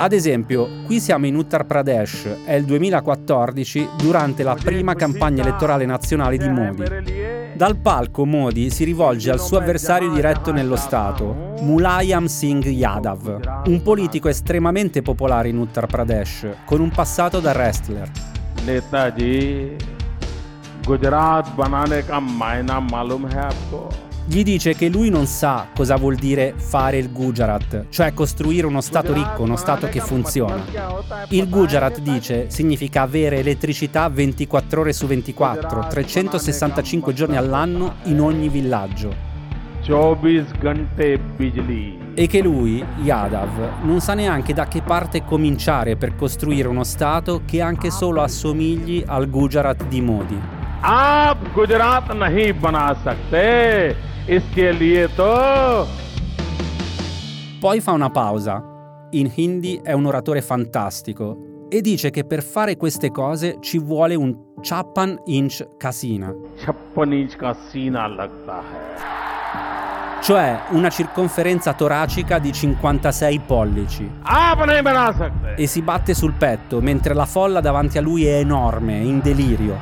Ad 0.00 0.12
esempio, 0.12 0.84
qui 0.86 1.00
siamo 1.00 1.26
in 1.26 1.34
Uttar 1.34 1.66
Pradesh, 1.66 2.44
è 2.44 2.54
il 2.54 2.64
2014, 2.64 3.88
durante 3.96 4.44
la 4.44 4.54
prima 4.54 4.94
campagna 4.94 5.42
elettorale 5.42 5.86
nazionale 5.86 6.36
di 6.36 6.48
Modi. 6.48 6.84
Dal 7.54 7.76
palco 7.78 8.24
Modi 8.24 8.70
si 8.70 8.84
rivolge 8.84 9.32
al 9.32 9.40
suo 9.40 9.58
avversario 9.58 10.12
diretto 10.12 10.52
nello 10.52 10.76
Stato, 10.76 11.56
Mulayam 11.62 12.26
Singh 12.26 12.66
Yadav, 12.66 13.64
un 13.66 13.82
politico 13.82 14.28
estremamente 14.28 15.02
popolare 15.02 15.48
in 15.48 15.58
Uttar 15.58 15.86
Pradesh, 15.86 16.46
con 16.64 16.80
un 16.80 16.90
passato 16.90 17.40
da 17.40 17.50
wrestler. 17.50 18.08
Netaji, 18.64 19.76
Gujarat 20.84 21.54
banane 21.54 22.04
ka 22.04 22.20
maina 22.20 22.78
malum 22.78 23.24
hai? 23.24 24.07
Gli 24.28 24.42
dice 24.42 24.74
che 24.74 24.88
lui 24.88 25.08
non 25.08 25.24
sa 25.24 25.68
cosa 25.74 25.96
vuol 25.96 26.16
dire 26.16 26.52
fare 26.54 26.98
il 26.98 27.10
Gujarat, 27.10 27.86
cioè 27.88 28.12
costruire 28.12 28.66
uno 28.66 28.82
Stato 28.82 29.14
ricco, 29.14 29.42
uno 29.42 29.56
Stato 29.56 29.88
che 29.88 30.00
funziona. 30.00 30.64
Il 31.30 31.48
Gujarat 31.48 32.00
dice 32.00 32.50
significa 32.50 33.00
avere 33.00 33.38
elettricità 33.38 34.06
24 34.10 34.82
ore 34.82 34.92
su 34.92 35.06
24, 35.06 35.86
365 35.88 37.14
giorni 37.14 37.38
all'anno 37.38 37.94
in 38.04 38.20
ogni 38.20 38.50
villaggio. 38.50 39.14
E 42.12 42.26
che 42.26 42.42
lui, 42.42 42.84
Yadav, 42.98 43.82
non 43.84 44.00
sa 44.00 44.12
neanche 44.12 44.52
da 44.52 44.68
che 44.68 44.82
parte 44.82 45.24
cominciare 45.24 45.96
per 45.96 46.14
costruire 46.14 46.68
uno 46.68 46.84
Stato 46.84 47.40
che 47.46 47.62
anche 47.62 47.90
solo 47.90 48.20
assomigli 48.20 49.02
al 49.06 49.30
Gujarat 49.30 49.88
di 49.88 50.02
Modi. 50.02 50.57
आप 50.85 51.43
गुजरात 51.55 52.11
नहीं 52.21 52.51
बना 52.61 52.87
सकते 53.03 53.43
इसके 54.35 54.71
लिए 54.71 55.07
तो 55.19 55.31
Poi 57.63 57.79
fa 57.79 57.91
una 57.91 58.09
pausa. 58.09 58.61
In 59.11 59.31
hindi 59.35 59.79
è 59.81 59.93
un 59.93 60.05
oratore 60.05 60.41
fantastico 60.41 61.65
e 61.69 61.79
dice 61.79 62.09
che 62.09 62.25
per 62.25 62.43
fare 62.43 62.75
queste 62.75 63.09
cose 63.09 63.57
ci 63.61 63.79
vuole 63.79 64.15
un 64.15 64.35
chappan 64.61 65.21
inch 65.25 65.65
casina. 65.77 66.33
Chappan 66.57 67.13
inch 67.13 67.37
casina 67.37 68.05
lagta 68.07 68.57
hai. 68.57 70.21
Cioè 70.23 70.61
una 70.71 70.89
circonferenza 70.89 71.73
toracica 71.73 72.39
di 72.39 72.51
56 72.51 73.39
pollici. 73.45 74.09
E 75.55 75.67
si 75.67 75.81
batte 75.81 76.13
sul 76.13 76.33
petto 76.33 76.79
mentre 76.79 77.13
la 77.13 77.25
folla 77.25 77.59
davanti 77.59 77.97
a 77.97 78.01
lui 78.01 78.25
è 78.25 78.37
enorme, 78.37 78.97
in 78.97 79.19
delirio. 79.19 79.77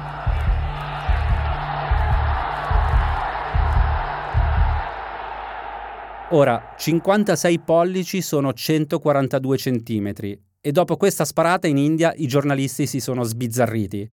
Ora, 6.30 6.74
56 6.76 7.60
pollici 7.60 8.20
sono 8.20 8.52
142 8.52 9.56
centimetri 9.56 10.36
e 10.60 10.72
dopo 10.72 10.96
questa 10.96 11.24
sparata 11.24 11.68
in 11.68 11.76
India 11.76 12.12
i 12.16 12.26
giornalisti 12.26 12.88
si 12.88 12.98
sono 12.98 13.22
sbizzarriti. 13.22 14.08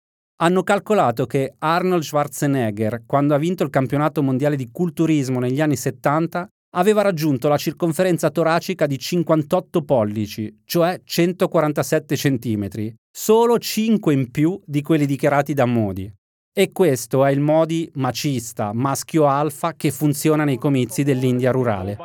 Hanno 0.41 0.63
calcolato 0.63 1.27
che 1.27 1.53
Arnold 1.59 2.03
Schwarzenegger, 2.03 3.03
quando 3.05 3.35
ha 3.35 3.39
vinto 3.39 3.63
il 3.63 3.69
campionato 3.69 4.23
mondiale 4.23 4.57
di 4.57 4.71
culturismo 4.73 5.39
negli 5.39 5.61
anni 5.61 5.77
70, 5.77 6.49
aveva 6.77 7.03
raggiunto 7.03 7.47
la 7.49 7.59
circonferenza 7.59 8.31
toracica 8.31 8.87
di 8.87 8.99
58 8.99 9.83
pollici, 9.83 10.63
cioè 10.65 10.99
147 11.05 12.17
centimetri, 12.17 12.95
solo 13.11 13.59
5 13.59 14.15
in 14.15 14.31
più 14.31 14.59
di 14.65 14.81
quelli 14.81 15.05
dichiarati 15.05 15.53
da 15.53 15.67
Modi. 15.67 16.11
E 16.59 16.73
questo 16.73 17.25
è 17.25 17.31
il 17.31 17.39
modi 17.39 17.89
macista, 17.95 18.73
maschio 18.73 19.29
alfa, 19.29 19.75
che 19.77 19.93
funziona 19.93 20.43
nei 20.43 20.59
comizi 20.59 21.05
dell'India 21.05 21.53
rurale. 21.53 21.97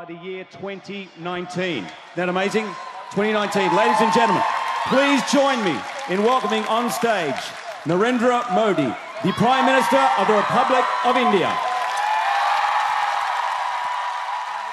2019. 0.60 1.88
2019. 3.16 3.76
Ladies 3.76 4.00
and 4.00 4.12
gentlemen, 4.14 4.44
please 4.90 5.24
join 5.32 5.60
me 5.64 5.74
in 6.10 6.20
welcoming 6.20 6.64
on 6.68 6.88
stage 6.92 7.42
Narendra 7.86 8.46
Modi, 8.52 8.94
the 9.24 9.32
Prime 9.32 9.66
Minister 9.66 9.98
of 10.20 10.28
the 10.28 10.36
Republic 10.36 10.84
of 11.06 11.16
India. 11.16 11.50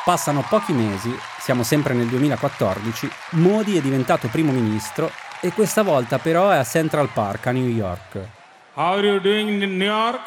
Passano 0.04 0.44
pochi 0.46 0.74
mesi, 0.74 1.10
siamo 1.38 1.62
sempre 1.62 1.94
nel 1.94 2.08
2014, 2.08 3.10
Modi 3.30 3.78
è 3.78 3.80
diventato 3.80 4.28
primo 4.28 4.52
ministro 4.52 5.10
e 5.40 5.54
questa 5.54 5.82
volta 5.82 6.18
però 6.18 6.50
è 6.50 6.58
a 6.58 6.64
Central 6.64 7.08
Park 7.14 7.46
a 7.46 7.52
New 7.52 7.66
York. 7.66 8.39
How 8.74 8.94
are 8.94 9.04
you 9.04 9.18
doing 9.20 9.48
in 9.62 9.76
New 9.78 9.84
York? 9.84 10.20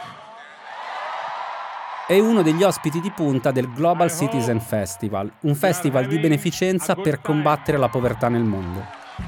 È 2.05 2.19
uno 2.19 2.41
degli 2.41 2.61
ospiti 2.61 2.99
di 2.99 3.09
punta 3.09 3.51
del 3.51 3.71
Global 3.71 4.11
Citizen 4.11 4.59
Festival, 4.59 5.31
un 5.43 5.55
festival 5.55 6.07
di 6.07 6.19
beneficenza 6.19 6.93
per 6.93 7.21
combattere 7.21 7.77
la 7.77 7.87
povertà 7.87 8.27
nel 8.27 8.43
mondo. 8.43 8.85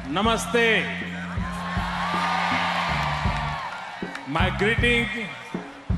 Namaste. 0.07 0.83
My 4.25 4.53
greeting 4.57 5.07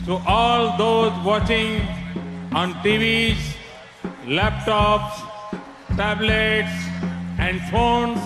to 0.05 0.21
all 0.25 0.75
those 0.77 1.11
watching 1.23 1.81
on 2.53 2.79
TVs, 2.83 3.55
laptops, 4.25 5.23
tablets 5.95 6.69
and 7.39 7.59
phones 7.71 8.19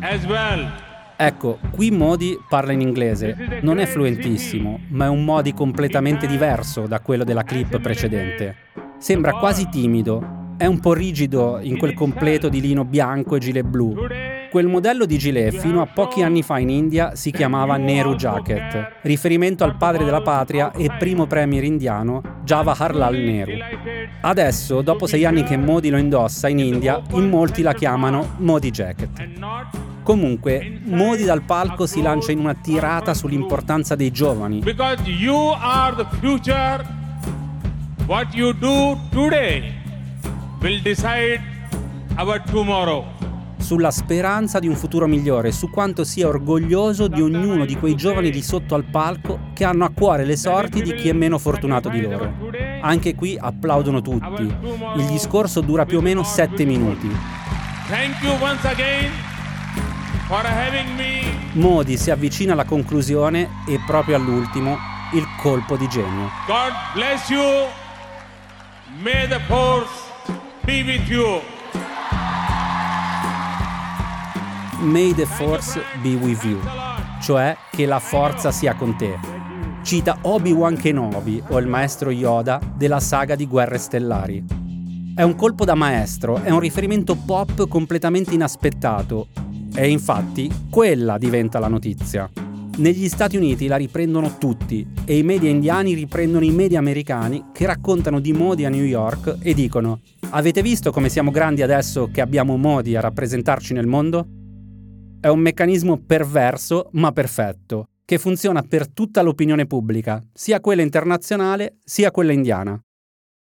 as 0.00 0.24
well. 0.26 0.86
Ecco, 1.20 1.58
qui 1.72 1.90
Modi 1.90 2.38
parla 2.48 2.70
in 2.70 2.80
inglese, 2.80 3.58
non 3.62 3.80
è 3.80 3.86
fluentissimo, 3.86 4.82
ma 4.90 5.06
è 5.06 5.08
un 5.08 5.24
Modi 5.24 5.52
completamente 5.52 6.28
diverso 6.28 6.86
da 6.86 7.00
quello 7.00 7.24
della 7.24 7.42
clip 7.42 7.80
precedente. 7.80 8.54
Sembra 8.98 9.32
quasi 9.32 9.68
timido, 9.68 10.54
è 10.56 10.66
un 10.66 10.78
po' 10.78 10.92
rigido 10.92 11.58
in 11.60 11.76
quel 11.76 11.94
completo 11.94 12.48
di 12.48 12.60
lino 12.60 12.84
bianco 12.84 13.34
e 13.34 13.40
gilet 13.40 13.66
blu. 13.66 13.96
Quel 14.48 14.68
modello 14.68 15.06
di 15.06 15.18
gilet 15.18 15.56
fino 15.56 15.82
a 15.82 15.86
pochi 15.86 16.22
anni 16.22 16.44
fa 16.44 16.60
in 16.60 16.70
India 16.70 17.16
si 17.16 17.32
chiamava 17.32 17.76
Nehru 17.76 18.14
Jacket, 18.14 19.00
riferimento 19.02 19.64
al 19.64 19.76
padre 19.76 20.04
della 20.04 20.22
patria 20.22 20.70
e 20.70 20.88
primo 21.00 21.26
premier 21.26 21.64
indiano 21.64 22.22
Jawaharlal 22.44 23.16
Nehru. 23.16 23.54
Adesso, 24.20 24.82
dopo 24.82 25.06
sei 25.08 25.24
anni 25.24 25.42
che 25.42 25.56
Modi 25.56 25.90
lo 25.90 25.96
indossa 25.96 26.48
in 26.48 26.60
India, 26.60 27.02
in 27.10 27.28
molti 27.28 27.62
la 27.62 27.72
chiamano 27.74 28.34
Modi 28.36 28.70
Jacket. 28.70 29.97
Comunque, 30.08 30.80
Modi 30.84 31.24
dal 31.24 31.42
palco 31.42 31.84
si 31.84 32.00
lancia 32.00 32.32
in 32.32 32.38
una 32.38 32.54
tirata 32.54 33.12
sull'importanza 33.12 33.94
dei 33.94 34.10
giovani. 34.10 34.60
Because 34.60 35.02
you 35.02 35.52
are 35.60 35.94
the 35.94 36.06
future. 36.18 36.82
What 38.06 38.32
you 38.32 38.54
do 38.54 38.98
today 39.10 39.70
will 40.62 40.80
decide 40.80 41.42
our 42.16 42.42
tomorrow 42.50 43.04
sulla 43.58 43.90
speranza 43.90 44.58
di 44.58 44.66
un 44.66 44.76
futuro 44.76 45.06
migliore, 45.06 45.52
su 45.52 45.68
quanto 45.68 46.04
sia 46.04 46.26
orgoglioso 46.26 47.06
di 47.06 47.20
ognuno 47.20 47.66
di 47.66 47.76
quei 47.76 47.94
giovani 47.94 48.30
di 48.30 48.40
sotto 48.40 48.74
al 48.74 48.84
palco 48.84 49.50
che 49.52 49.64
hanno 49.64 49.84
a 49.84 49.90
cuore 49.90 50.24
le 50.24 50.36
sorti 50.36 50.80
di 50.80 50.94
chi 50.94 51.10
è 51.10 51.12
meno 51.12 51.36
fortunato 51.36 51.90
di 51.90 52.00
loro. 52.00 52.32
Anche 52.80 53.14
qui 53.14 53.36
applaudono 53.38 54.00
tutti. 54.00 54.42
Il 54.96 55.04
discorso 55.04 55.60
dura 55.60 55.84
più 55.84 55.98
o 55.98 56.00
meno 56.00 56.22
sette 56.22 56.64
minuti. 56.64 57.10
Modi 61.52 61.96
si 61.96 62.10
avvicina 62.10 62.52
alla 62.52 62.66
conclusione 62.66 63.48
e 63.66 63.80
proprio 63.86 64.16
all'ultimo 64.16 64.76
il 65.14 65.26
colpo 65.40 65.78
di 65.78 65.88
genio. 65.88 66.28
God 66.46 66.72
bless 66.92 67.30
you. 67.30 67.40
May 69.00 69.26
the 69.26 69.40
force 69.46 69.90
be 70.64 70.82
with 70.82 71.08
you. 71.08 71.40
May 74.80 75.14
the 75.14 75.26
Force 75.26 75.80
be 76.02 76.14
with 76.14 76.44
you, 76.44 76.60
cioè 77.20 77.56
che 77.72 77.84
la 77.84 77.98
forza 77.98 78.52
sia 78.52 78.74
con 78.74 78.96
te. 78.96 79.18
Cita 79.82 80.18
Obi-Wan 80.22 80.76
Kenobi 80.76 81.42
o 81.48 81.58
il 81.58 81.66
maestro 81.66 82.10
Yoda 82.10 82.60
della 82.76 83.00
saga 83.00 83.34
di 83.34 83.46
Guerre 83.46 83.78
Stellari. 83.78 84.44
È 85.16 85.22
un 85.22 85.34
colpo 85.34 85.64
da 85.64 85.74
maestro, 85.74 86.40
è 86.42 86.50
un 86.50 86.60
riferimento 86.60 87.16
pop 87.16 87.66
completamente 87.66 88.34
inaspettato 88.34 89.28
e 89.74 89.88
infatti 89.88 90.50
quella 90.70 91.18
diventa 91.18 91.58
la 91.58 91.68
notizia. 91.68 92.30
Negli 92.78 93.08
Stati 93.08 93.36
Uniti 93.36 93.66
la 93.66 93.76
riprendono 93.76 94.38
tutti 94.38 94.86
e 95.04 95.18
i 95.18 95.24
media 95.24 95.50
indiani 95.50 95.94
riprendono 95.94 96.44
i 96.44 96.52
media 96.52 96.78
americani 96.78 97.46
che 97.52 97.66
raccontano 97.66 98.20
di 98.20 98.32
Modi 98.32 98.64
a 98.64 98.68
New 98.68 98.84
York 98.84 99.38
e 99.42 99.52
dicono 99.52 100.00
Avete 100.30 100.62
visto 100.62 100.92
come 100.92 101.08
siamo 101.08 101.32
grandi 101.32 101.62
adesso 101.62 102.08
che 102.12 102.20
abbiamo 102.20 102.56
Modi 102.56 102.94
a 102.94 103.00
rappresentarci 103.00 103.74
nel 103.74 103.86
mondo? 103.86 104.26
È 105.20 105.26
un 105.26 105.40
meccanismo 105.40 105.98
perverso 105.98 106.90
ma 106.92 107.10
perfetto, 107.10 107.88
che 108.04 108.18
funziona 108.18 108.62
per 108.62 108.88
tutta 108.88 109.22
l'opinione 109.22 109.66
pubblica, 109.66 110.22
sia 110.32 110.60
quella 110.60 110.82
internazionale 110.82 111.78
sia 111.84 112.12
quella 112.12 112.32
indiana. 112.32 112.80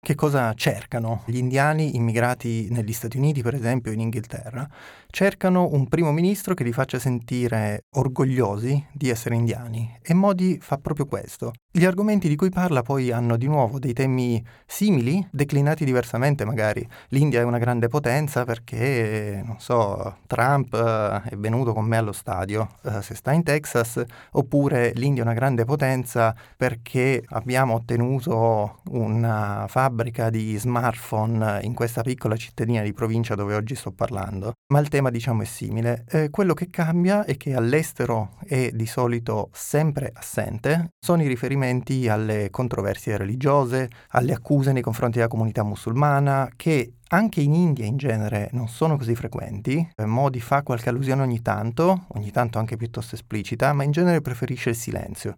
Che 0.04 0.16
cosa 0.16 0.52
cercano 0.56 1.24
gli 1.28 1.38
indiani 1.38 1.96
immigrati 1.96 2.68
negli 2.72 2.92
Stati 2.92 3.18
Uniti, 3.18 3.44
per 3.44 3.54
esempio, 3.54 3.92
in 3.92 4.00
Inghilterra? 4.00 4.68
Cercano 5.14 5.68
un 5.74 5.90
primo 5.90 6.14
ministro 6.14 6.54
che 6.54 6.64
li 6.64 6.72
faccia 6.72 6.98
sentire 6.98 7.84
orgogliosi 7.98 8.82
di 8.94 9.10
essere 9.10 9.36
indiani 9.36 10.00
e 10.02 10.14
Modi 10.14 10.58
fa 10.62 10.78
proprio 10.78 11.06
questo. 11.06 11.52
Gli 11.70 11.86
argomenti 11.86 12.30
di 12.30 12.36
cui 12.36 12.50
parla 12.50 12.82
poi 12.82 13.12
hanno 13.12 13.36
di 13.36 13.48
nuovo 13.48 13.78
dei 13.78 13.94
temi 13.94 14.44
simili, 14.66 15.26
declinati 15.32 15.84
diversamente 15.86 16.46
magari. 16.46 16.86
L'India 17.10 17.42
è 17.42 17.44
una 17.44 17.60
grande 17.60 17.88
potenza 17.88 18.46
perché, 18.46 19.42
non 19.46 19.58
so, 19.60 20.18
Trump 20.28 20.74
uh, 20.74 21.30
è 21.30 21.36
venuto 21.38 21.74
con 21.74 21.86
me 21.86 21.98
allo 21.98 22.12
stadio 22.14 22.68
uh, 22.84 23.02
se 23.02 23.16
sta 23.16 23.32
in 23.32 23.44
Texas, 23.44 24.02
oppure 24.32 24.92
l'India 24.96 25.24
è 25.24 25.26
una 25.26 25.36
grande 25.36 25.66
potenza 25.66 26.36
perché 26.56 27.24
abbiamo 27.28 27.76
ottenuto 27.76 28.80
una 28.92 29.66
fabbrica 29.68 30.30
di 30.30 30.58
smartphone 30.58 31.60
in 31.64 31.74
questa 31.74 32.02
piccola 32.02 32.36
cittadina 32.36 32.82
di 32.82 32.94
provincia 32.94 33.36
dove 33.36 33.56
oggi 33.56 33.76
sto 33.76 33.92
parlando. 33.92 34.54
Ma 34.74 34.80
il 34.80 34.90
tema 34.90 35.01
diciamo 35.10 35.42
è 35.42 35.46
simile. 35.46 36.06
Eh, 36.10 36.30
quello 36.30 36.54
che 36.54 36.70
cambia 36.70 37.26
è 37.26 37.38
che 37.38 37.54
all'estero 37.54 38.38
è 38.46 38.70
di 38.72 38.86
solito 38.86 39.50
sempre 39.54 40.12
assente 40.14 40.90
sono 41.00 41.24
i 41.24 41.28
riferimenti 41.28 41.50
riferimenti 41.52 42.08
alle 42.08 42.50
controversie 42.50 43.18
religiose, 43.18 43.90
alle 44.10 44.34
accuse 44.34 44.72
nei 44.72 44.82
confronti 44.82 45.18
della 45.18 45.30
comunità 45.30 45.64
musulmana, 45.64 46.50
che 46.56 46.94
anche 47.10 47.42
in 47.42 47.54
India 47.54 47.86
in 47.86 47.98
genere 47.98 48.50
non 48.54 48.68
sono 48.68 48.98
così 48.98 49.16
frequenti. 49.16 49.86
Modi 50.06 50.40
fa 50.40 50.64
qualche 50.64 50.90
allusione 50.90 51.22
ogni 51.22 51.42
tanto, 51.42 52.06
ogni 52.10 52.32
tanto 52.32 52.58
anche 52.58 52.78
piuttosto 52.78 53.16
esplicita, 53.16 53.74
ma 53.74 53.84
in 53.84 53.92
genere 53.92 54.22
preferisce 54.22 54.70
il 54.70 54.76
silenzio. 54.76 55.36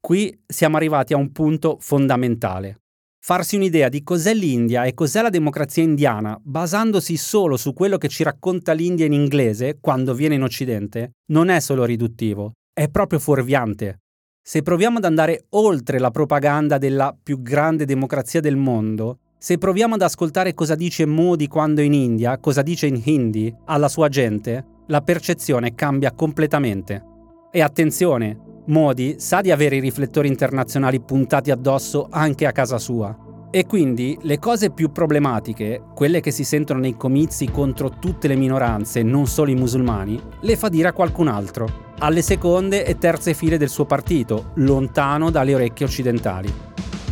Qui 0.00 0.42
siamo 0.46 0.76
arrivati 0.76 1.12
a 1.12 1.16
un 1.16 1.30
punto 1.32 1.76
fondamentale. 1.80 2.81
Farsi 3.24 3.54
un'idea 3.54 3.88
di 3.88 4.02
cos'è 4.02 4.34
l'India 4.34 4.82
e 4.82 4.94
cos'è 4.94 5.22
la 5.22 5.28
democrazia 5.28 5.84
indiana, 5.84 6.36
basandosi 6.42 7.16
solo 7.16 7.56
su 7.56 7.72
quello 7.72 7.96
che 7.96 8.08
ci 8.08 8.24
racconta 8.24 8.72
l'India 8.72 9.06
in 9.06 9.12
inglese 9.12 9.78
quando 9.80 10.12
viene 10.12 10.34
in 10.34 10.42
Occidente, 10.42 11.12
non 11.26 11.48
è 11.48 11.60
solo 11.60 11.84
riduttivo, 11.84 12.54
è 12.72 12.88
proprio 12.88 13.20
fuorviante. 13.20 14.00
Se 14.44 14.62
proviamo 14.62 14.98
ad 14.98 15.04
andare 15.04 15.44
oltre 15.50 16.00
la 16.00 16.10
propaganda 16.10 16.78
della 16.78 17.16
più 17.22 17.40
grande 17.42 17.84
democrazia 17.84 18.40
del 18.40 18.56
mondo, 18.56 19.18
se 19.38 19.56
proviamo 19.56 19.94
ad 19.94 20.02
ascoltare 20.02 20.52
cosa 20.52 20.74
dice 20.74 21.06
Modi 21.06 21.46
quando 21.46 21.80
in 21.80 21.92
India, 21.92 22.38
cosa 22.38 22.62
dice 22.62 22.88
in 22.88 23.00
Hindi 23.04 23.54
alla 23.66 23.88
sua 23.88 24.08
gente, 24.08 24.64
la 24.88 25.00
percezione 25.00 25.76
cambia 25.76 26.10
completamente. 26.10 27.04
E 27.52 27.60
attenzione, 27.60 28.50
Modi 28.66 29.16
sa 29.18 29.40
di 29.40 29.50
avere 29.50 29.76
i 29.76 29.80
riflettori 29.80 30.28
internazionali 30.28 31.00
puntati 31.00 31.50
addosso 31.50 32.06
anche 32.10 32.46
a 32.46 32.52
casa 32.52 32.78
sua. 32.78 33.16
E 33.50 33.66
quindi 33.66 34.16
le 34.22 34.38
cose 34.38 34.70
più 34.70 34.92
problematiche, 34.92 35.82
quelle 35.94 36.20
che 36.20 36.30
si 36.30 36.44
sentono 36.44 36.80
nei 36.80 36.96
comizi 36.96 37.50
contro 37.50 37.90
tutte 37.98 38.28
le 38.28 38.36
minoranze, 38.36 39.02
non 39.02 39.26
solo 39.26 39.50
i 39.50 39.56
musulmani, 39.56 40.20
le 40.40 40.56
fa 40.56 40.68
dire 40.68 40.88
a 40.88 40.92
qualcun 40.92 41.28
altro 41.28 41.90
alle 42.02 42.22
seconde 42.22 42.84
e 42.84 42.98
terze 42.98 43.32
file 43.32 43.58
del 43.58 43.68
suo 43.68 43.84
partito, 43.84 44.50
lontano 44.54 45.30
dalle 45.30 45.54
orecchie 45.54 45.86
occidentali. 45.86 46.52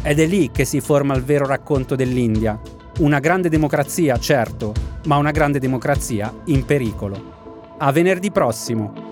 Ed 0.02 0.18
è 0.18 0.26
lì 0.26 0.50
che 0.50 0.64
si 0.64 0.80
forma 0.80 1.14
il 1.14 1.22
vero 1.22 1.46
racconto 1.46 1.94
dell'India. 1.94 2.60
Una 2.98 3.20
grande 3.20 3.48
democrazia, 3.48 4.18
certo, 4.18 4.72
ma 5.04 5.16
una 5.16 5.30
grande 5.30 5.60
democrazia 5.60 6.34
in 6.46 6.64
pericolo. 6.64 7.76
A 7.78 7.92
venerdì 7.92 8.32
prossimo. 8.32 9.09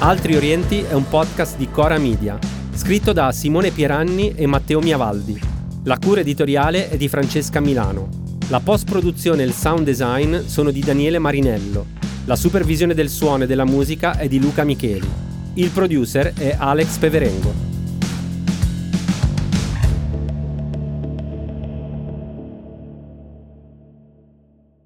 Altri 0.00 0.36
Orienti 0.36 0.80
è 0.80 0.92
un 0.92 1.08
podcast 1.08 1.56
di 1.56 1.68
Cora 1.70 1.98
Media, 1.98 2.38
scritto 2.72 3.12
da 3.12 3.32
Simone 3.32 3.70
Pieranni 3.70 4.34
e 4.34 4.46
Matteo 4.46 4.80
Miavaldi 4.80 5.56
la 5.88 5.96
cura 5.96 6.20
editoriale 6.20 6.90
è 6.90 6.98
di 6.98 7.08
Francesca 7.08 7.60
Milano. 7.60 8.08
La 8.50 8.60
post-produzione 8.60 9.42
e 9.42 9.46
il 9.46 9.54
sound 9.54 9.84
design 9.84 10.36
sono 10.40 10.70
di 10.70 10.80
Daniele 10.80 11.18
Marinello. 11.18 11.86
La 12.26 12.36
supervisione 12.36 12.92
del 12.92 13.08
suono 13.08 13.44
e 13.44 13.46
della 13.46 13.64
musica 13.64 14.18
è 14.18 14.28
di 14.28 14.38
Luca 14.38 14.64
Micheli. 14.64 15.08
Il 15.54 15.70
producer 15.70 16.34
è 16.34 16.54
Alex 16.58 16.98
Peverengo. 16.98 17.54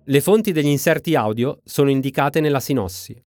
Le 0.04 0.20
fonti 0.20 0.52
degli 0.52 0.66
inserti 0.66 1.16
audio 1.16 1.58
sono 1.64 1.90
indicate 1.90 2.38
nella 2.38 2.60
sinossi. 2.60 3.20